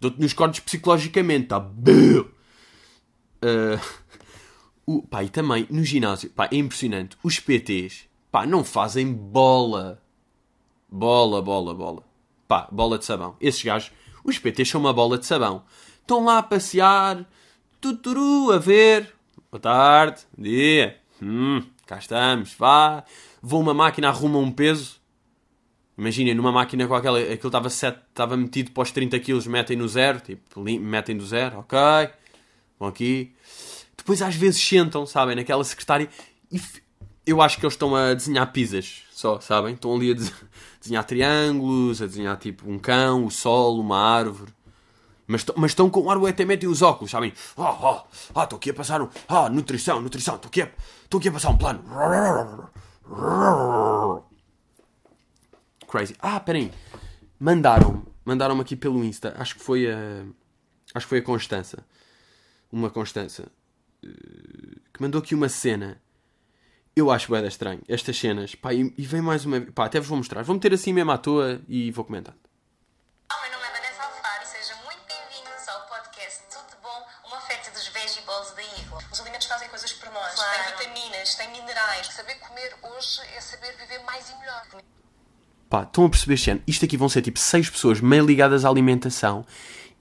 Dou-te 0.00 0.20
nos 0.20 0.32
cornos 0.32 0.60
psicologicamente, 0.60 1.48
tá? 1.48 1.58
Uh, 1.58 2.30
o, 4.88 5.02
pá, 5.02 5.22
e 5.22 5.28
também 5.28 5.66
no 5.68 5.84
ginásio, 5.84 6.30
pá, 6.30 6.48
é 6.50 6.56
impressionante. 6.56 7.14
Os 7.22 7.38
PTs, 7.38 8.08
pá, 8.32 8.46
não 8.46 8.64
fazem 8.64 9.12
bola. 9.12 10.02
Bola, 10.90 11.42
bola, 11.42 11.74
bola. 11.74 12.02
Pá, 12.48 12.66
bola 12.72 12.98
de 12.98 13.04
sabão. 13.04 13.36
Esses 13.38 13.62
gajos, 13.62 13.92
os 14.24 14.38
PTs 14.38 14.70
são 14.70 14.80
uma 14.80 14.94
bola 14.94 15.18
de 15.18 15.26
sabão. 15.26 15.62
Estão 16.00 16.24
lá 16.24 16.38
a 16.38 16.42
passear, 16.42 17.28
tuturu, 17.78 18.50
a 18.50 18.56
ver. 18.56 19.12
Boa 19.52 19.60
tarde, 19.60 20.22
dia. 20.38 20.96
Hum, 21.20 21.62
cá 21.84 21.98
estamos, 21.98 22.54
vá. 22.54 23.04
Vou 23.42 23.60
uma 23.60 23.74
máquina, 23.74 24.08
arruma 24.08 24.38
um 24.38 24.50
peso. 24.50 24.98
Imaginem, 25.98 26.34
numa 26.34 26.50
máquina 26.50 26.88
com 26.88 26.94
aquela, 26.94 27.18
aquilo 27.18 27.48
estava, 27.48 27.68
estava 27.68 28.36
metido 28.38 28.70
para 28.70 28.84
os 28.84 28.90
30 28.90 29.20
kg, 29.20 29.48
metem 29.50 29.76
no 29.76 29.86
zero, 29.86 30.18
tipo, 30.20 30.62
metem 30.62 31.14
do 31.14 31.26
zero, 31.26 31.58
ok, 31.58 31.78
vão 32.78 32.88
aqui. 32.88 33.34
Depois 34.08 34.22
às 34.22 34.34
vezes 34.34 34.66
sentam, 34.66 35.04
sabem, 35.04 35.36
naquela 35.36 35.62
secretária 35.62 36.08
e 36.50 36.58
eu 37.26 37.42
acho 37.42 37.58
que 37.58 37.66
eles 37.66 37.74
estão 37.74 37.94
a 37.94 38.14
desenhar 38.14 38.50
pizzas, 38.52 39.02
só, 39.10 39.38
sabem? 39.38 39.74
Estão 39.74 39.94
ali 39.94 40.12
a 40.12 40.14
desenhar 40.80 41.04
triângulos, 41.04 42.00
a 42.00 42.06
desenhar 42.06 42.38
tipo 42.38 42.70
um 42.70 42.78
cão, 42.78 43.26
o 43.26 43.30
sol, 43.30 43.78
uma 43.78 43.98
árvore. 43.98 44.50
Mas, 45.26 45.44
mas 45.54 45.72
estão 45.72 45.90
com 45.90 46.00
o 46.00 46.10
ar 46.10 46.16
até 46.26 46.46
metem 46.46 46.66
os 46.66 46.80
óculos, 46.80 47.10
sabem? 47.10 47.34
Ah, 47.54 47.70
oh, 47.70 48.00
oh, 48.34 48.42
estou 48.42 48.56
aqui 48.56 48.70
a 48.70 48.74
passar 48.74 49.02
um. 49.02 49.10
Ah, 49.28 49.50
nutrição, 49.50 50.00
nutrição, 50.00 50.36
estou 50.36 50.48
aqui, 50.48 50.62
a, 50.62 50.70
aqui 51.14 51.28
a 51.28 51.32
passar 51.32 51.50
um 51.50 51.58
plano. 51.58 51.84
Crazy. 55.86 56.16
Ah, 56.18 56.40
peraí. 56.40 56.72
Mandaram-me. 57.38 58.04
Mandaram-me 58.24 58.62
aqui 58.62 58.74
pelo 58.74 59.04
Insta. 59.04 59.34
Acho 59.36 59.56
que 59.56 59.62
foi 59.62 59.86
a. 59.92 60.24
Acho 60.94 61.04
que 61.04 61.10
foi 61.10 61.18
a 61.18 61.22
Constança. 61.22 61.84
Uma 62.72 62.88
Constança. 62.88 63.52
Que 64.00 65.00
mandou 65.00 65.20
aqui 65.20 65.34
uma 65.34 65.48
cena. 65.48 66.00
Eu 66.94 67.10
acho 67.10 67.30
bem 67.30 67.46
estranho. 67.46 67.80
Estas 67.88 68.18
cenas. 68.18 68.54
Pá, 68.54 68.74
e, 68.74 68.92
e 68.96 69.06
vem 69.06 69.20
mais 69.20 69.44
uma. 69.44 69.60
Pá, 69.60 69.86
até 69.86 69.98
vos 70.00 70.08
vou 70.08 70.18
mostrar. 70.18 70.42
Vou 70.42 70.54
meter 70.54 70.72
assim 70.74 70.92
mesmo 70.92 71.10
à 71.10 71.18
toa 71.18 71.60
e 71.68 71.90
vou 71.90 72.04
comentar. 72.04 72.34
Pá, 85.68 85.82
estão 85.82 86.06
a 86.06 86.10
perceber, 86.10 86.36
Xen? 86.36 86.62
Isto 86.66 86.84
aqui 86.86 86.96
vão 86.96 87.08
ser 87.08 87.22
tipo 87.22 87.38
seis 87.38 87.68
pessoas 87.68 88.00
meio 88.00 88.24
ligadas 88.24 88.64
à 88.64 88.68
alimentação 88.68 89.44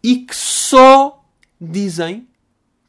e 0.02 0.26
que 0.26 0.36
só 0.36 1.24
dizem 1.60 2.28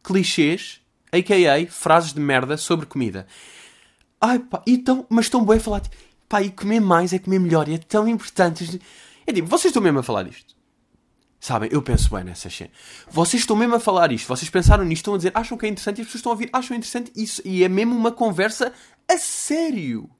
clichês, 0.03 0.81
a.k.a. 1.13 1.67
frases 1.71 2.13
de 2.13 2.21
merda 2.21 2.57
sobre 2.57 2.87
comida. 2.87 3.27
Ai 4.21 4.39
pá, 4.39 4.63
então, 4.67 5.07
mas 5.09 5.27
estão 5.27 5.45
bem 5.45 5.59
a 5.59 5.61
falar, 5.61 5.81
tipo, 5.81 5.97
pá, 6.29 6.43
e 6.43 6.51
comer 6.51 6.81
mais 6.81 7.13
é 7.13 7.19
comer 7.19 7.39
melhor 7.39 7.69
e 7.69 7.75
é 7.75 7.79
tão 7.79 8.09
importante. 8.09 8.81
É 9.27 9.33
tipo, 9.33 9.49
vocês 9.49 9.67
estão 9.67 9.83
mesmo 9.83 9.99
a 9.99 10.03
falar 10.03 10.27
isto? 10.27 10.57
Sabem, 11.41 11.69
eu 11.73 11.81
penso 11.81 12.11
bem 12.11 12.25
nessa 12.25 12.51
cena. 12.51 12.71
Vocês 13.09 13.43
estão 13.43 13.55
mesmo 13.55 13.77
a 13.77 13.81
falar 13.81 14.11
isto, 14.11 14.27
vocês 14.27 14.51
pensaram 14.51 14.85
nisto, 14.85 15.03
estão 15.03 15.15
a 15.15 15.17
dizer, 15.19 15.33
acham 15.35 15.57
que 15.57 15.67
é 15.67 15.69
interessante 15.69 15.99
e 15.99 16.01
as 16.01 16.07
pessoas 16.09 16.21
estão 16.21 16.33
a 16.33 16.35
ouvir, 16.35 16.51
acham 16.53 16.77
interessante 16.77 17.13
isso. 17.15 17.41
E 17.45 17.63
é 17.63 17.69
mesmo 17.69 17.95
uma 17.95 18.11
conversa 18.11 18.73
a 19.09 19.19
sério. 19.19 20.11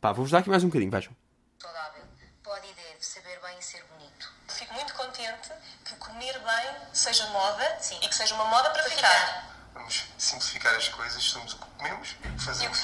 Pá, 0.00 0.12
vou-vos 0.12 0.32
dar 0.32 0.38
aqui 0.38 0.50
mais 0.50 0.64
um 0.64 0.68
bocadinho, 0.68 0.90
vejam. 0.90 1.12
seja 6.98 7.26
moda 7.28 7.78
Sim. 7.80 7.96
e 8.02 8.08
que 8.08 8.14
seja 8.14 8.34
uma 8.34 8.44
moda 8.46 8.70
para, 8.70 8.82
para 8.82 8.90
ficar. 8.90 9.08
ficar. 9.08 9.57
Vamos 10.28 10.44
simplificar 10.44 10.74
as 10.76 10.88
coisas, 10.88 11.22
somos 11.22 11.52
o 11.54 11.56
que 11.56 11.66
comemos 11.78 12.16
e 12.24 12.28
o 12.28 12.32
que 12.32 12.42
fazemos. 12.42 12.82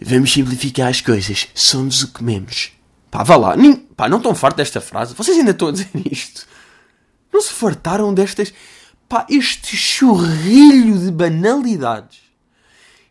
Vamos 0.00 0.32
simplificar 0.32 0.88
as 0.88 1.00
coisas, 1.00 1.48
somos 1.54 2.02
o 2.02 2.06
que 2.08 2.12
comemos. 2.14 2.72
Pá, 3.10 3.22
vá 3.22 3.36
lá. 3.36 3.56
Nem, 3.56 3.76
pá, 3.76 4.08
não 4.08 4.18
estão 4.18 4.34
fartos 4.34 4.56
desta 4.56 4.80
frase? 4.80 5.14
Vocês 5.14 5.36
ainda 5.36 5.50
estão 5.50 5.68
a 5.68 5.72
dizer 5.72 5.90
isto? 6.10 6.46
Não 7.32 7.40
se 7.40 7.52
fartaram 7.52 8.14
destas... 8.14 8.52
Pá, 9.08 9.26
este 9.28 9.76
churrilho 9.76 10.98
de 10.98 11.10
banalidades. 11.10 12.20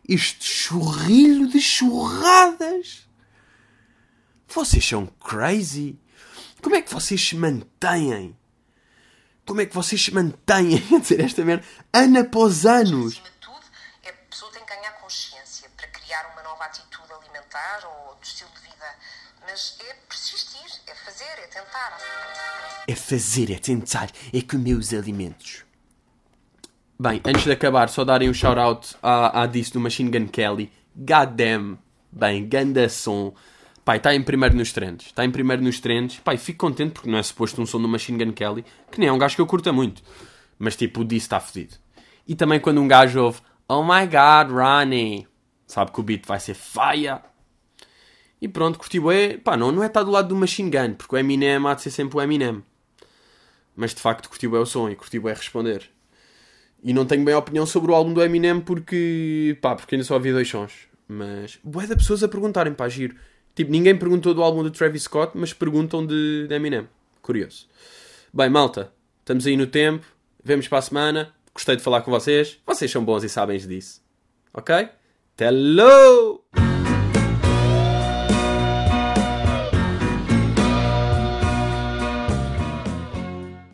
Este 0.08 0.44
churrilho 0.44 1.46
de 1.46 1.60
churradas. 1.60 3.06
Vocês 4.48 4.86
são 4.86 5.06
crazy. 5.06 5.98
Como 6.60 6.74
é 6.74 6.82
que 6.82 6.92
vocês 6.92 7.20
se 7.20 7.36
mantêm? 7.36 8.36
Como 9.46 9.60
é 9.60 9.66
que 9.66 9.74
vocês 9.74 10.02
se 10.02 10.12
mantêm 10.12 10.76
a 10.94 10.98
dizer 10.98 11.20
esta 11.20 11.44
merda 11.44 11.64
ano 11.92 12.20
após 12.20 12.66
anos? 12.66 13.14
Acima 13.14 13.28
de 13.28 13.38
tudo, 13.40 13.64
é 14.02 14.10
a 14.10 14.12
pessoa 14.12 14.50
tem 14.52 14.64
que 14.64 14.74
ganhar 14.74 14.92
consciência 14.92 15.68
para 15.76 15.86
criar 15.88 16.32
uma 16.32 16.42
nova 16.42 16.64
atitude 16.64 17.12
alimentar 17.12 17.80
ou 17.86 18.16
de 18.20 18.26
estilo 18.26 18.50
de 18.54 18.60
vida. 18.60 18.86
Mas 19.42 19.76
é 19.80 19.94
persistir, 20.08 20.80
é 20.86 20.94
fazer, 20.94 21.24
é 21.24 21.46
tentar. 21.46 21.98
É 22.86 22.94
fazer, 22.94 23.50
é 23.50 23.58
tentar, 23.58 24.10
é 24.32 24.42
comer 24.42 24.74
os 24.74 24.92
alimentos. 24.92 25.64
Bem, 26.98 27.20
antes 27.24 27.44
de 27.44 27.52
acabar, 27.52 27.88
só 27.88 28.04
darem 28.04 28.30
um 28.30 28.34
shout-out 28.34 28.96
à, 29.02 29.42
à 29.42 29.46
disso 29.46 29.72
do 29.72 29.80
Machine 29.80 30.10
Gun 30.10 30.28
Kelly. 30.28 30.72
God 30.96 31.36
damn. 31.36 31.78
Bem, 32.10 32.48
ganda 32.48 32.88
som. 32.88 33.34
Pai, 33.84 33.98
está 33.98 34.14
em 34.14 34.22
primeiro 34.22 34.56
nos 34.56 34.72
trends. 34.72 35.06
Está 35.06 35.24
em 35.24 35.30
primeiro 35.30 35.62
nos 35.62 35.78
trends. 35.78 36.18
Pai, 36.20 36.38
fico 36.38 36.66
contente 36.66 36.92
porque 36.92 37.10
não 37.10 37.18
é 37.18 37.22
suposto 37.22 37.60
um 37.60 37.66
som 37.66 37.80
do 37.80 37.88
Machine 37.88 38.24
Gun 38.24 38.32
Kelly, 38.32 38.64
que 38.90 38.98
nem 38.98 39.08
é 39.08 39.12
um 39.12 39.18
gajo 39.18 39.34
que 39.36 39.42
eu 39.42 39.46
curta 39.46 39.72
muito. 39.72 40.02
Mas 40.58 40.74
tipo, 40.74 41.02
o 41.02 41.04
disse 41.04 41.26
está 41.26 41.38
fedido. 41.38 41.74
E 42.26 42.34
também 42.34 42.58
quando 42.58 42.80
um 42.80 42.88
gajo 42.88 43.20
ouve 43.20 43.40
Oh 43.68 43.82
my 43.82 44.06
god, 44.06 44.50
Ronnie. 44.50 45.26
Sabe 45.66 45.92
que 45.92 46.00
o 46.00 46.02
beat 46.02 46.26
vai 46.26 46.40
ser 46.40 46.54
faia. 46.54 47.22
E 48.40 48.48
pronto, 48.48 48.78
curti 48.78 48.98
é, 49.10 49.38
pá, 49.38 49.56
não, 49.56 49.72
não 49.72 49.82
é 49.82 49.86
estar 49.86 50.02
do 50.02 50.10
lado 50.10 50.28
do 50.28 50.36
Machine 50.36 50.70
Gun, 50.70 50.94
porque 50.94 51.14
o 51.14 51.18
Eminem 51.18 51.66
há 51.66 51.74
de 51.74 51.82
ser 51.82 51.90
sempre 51.90 52.18
o 52.18 52.20
Eminem. 52.20 52.62
Mas 53.74 53.94
de 53.94 54.00
facto 54.00 54.28
curti 54.28 54.46
é 54.46 54.48
o 54.50 54.66
som 54.66 54.90
e 54.90 54.96
curti 54.96 55.16
é 55.16 55.32
responder. 55.32 55.90
E 56.82 56.92
não 56.92 57.06
tenho 57.06 57.24
bem 57.24 57.34
opinião 57.34 57.64
sobre 57.64 57.90
o 57.90 57.94
álbum 57.94 58.12
do 58.12 58.22
Eminem 58.22 58.60
porque, 58.60 59.56
pá, 59.62 59.74
porque 59.74 59.94
ainda 59.94 60.04
só 60.04 60.16
havia 60.16 60.32
dois 60.32 60.48
sons. 60.48 60.72
Mas, 61.08 61.58
bué 61.64 61.86
de 61.86 61.96
pessoas 61.96 62.22
a 62.22 62.28
perguntarem, 62.28 62.74
pá, 62.74 62.88
giro. 62.88 63.16
Tipo, 63.54 63.70
ninguém 63.70 63.96
perguntou 63.96 64.34
do 64.34 64.42
álbum 64.42 64.62
do 64.62 64.70
Travis 64.70 65.02
Scott, 65.04 65.32
mas 65.34 65.52
perguntam 65.52 66.04
de, 66.04 66.46
de 66.48 66.54
Eminem. 66.54 66.88
Curioso. 67.22 67.66
Bem, 68.32 68.50
malta, 68.50 68.92
estamos 69.20 69.46
aí 69.46 69.56
no 69.56 69.66
tempo. 69.66 70.04
Vemos 70.42 70.66
para 70.68 70.78
a 70.78 70.82
semana. 70.82 71.34
Gostei 71.54 71.76
de 71.76 71.82
falar 71.82 72.02
com 72.02 72.10
vocês. 72.10 72.58
Vocês 72.66 72.90
são 72.90 73.04
bons 73.04 73.22
e 73.22 73.28
sabem 73.28 73.58
disso. 73.58 74.02
Ok? 74.52 74.88
Hello! 75.38 76.73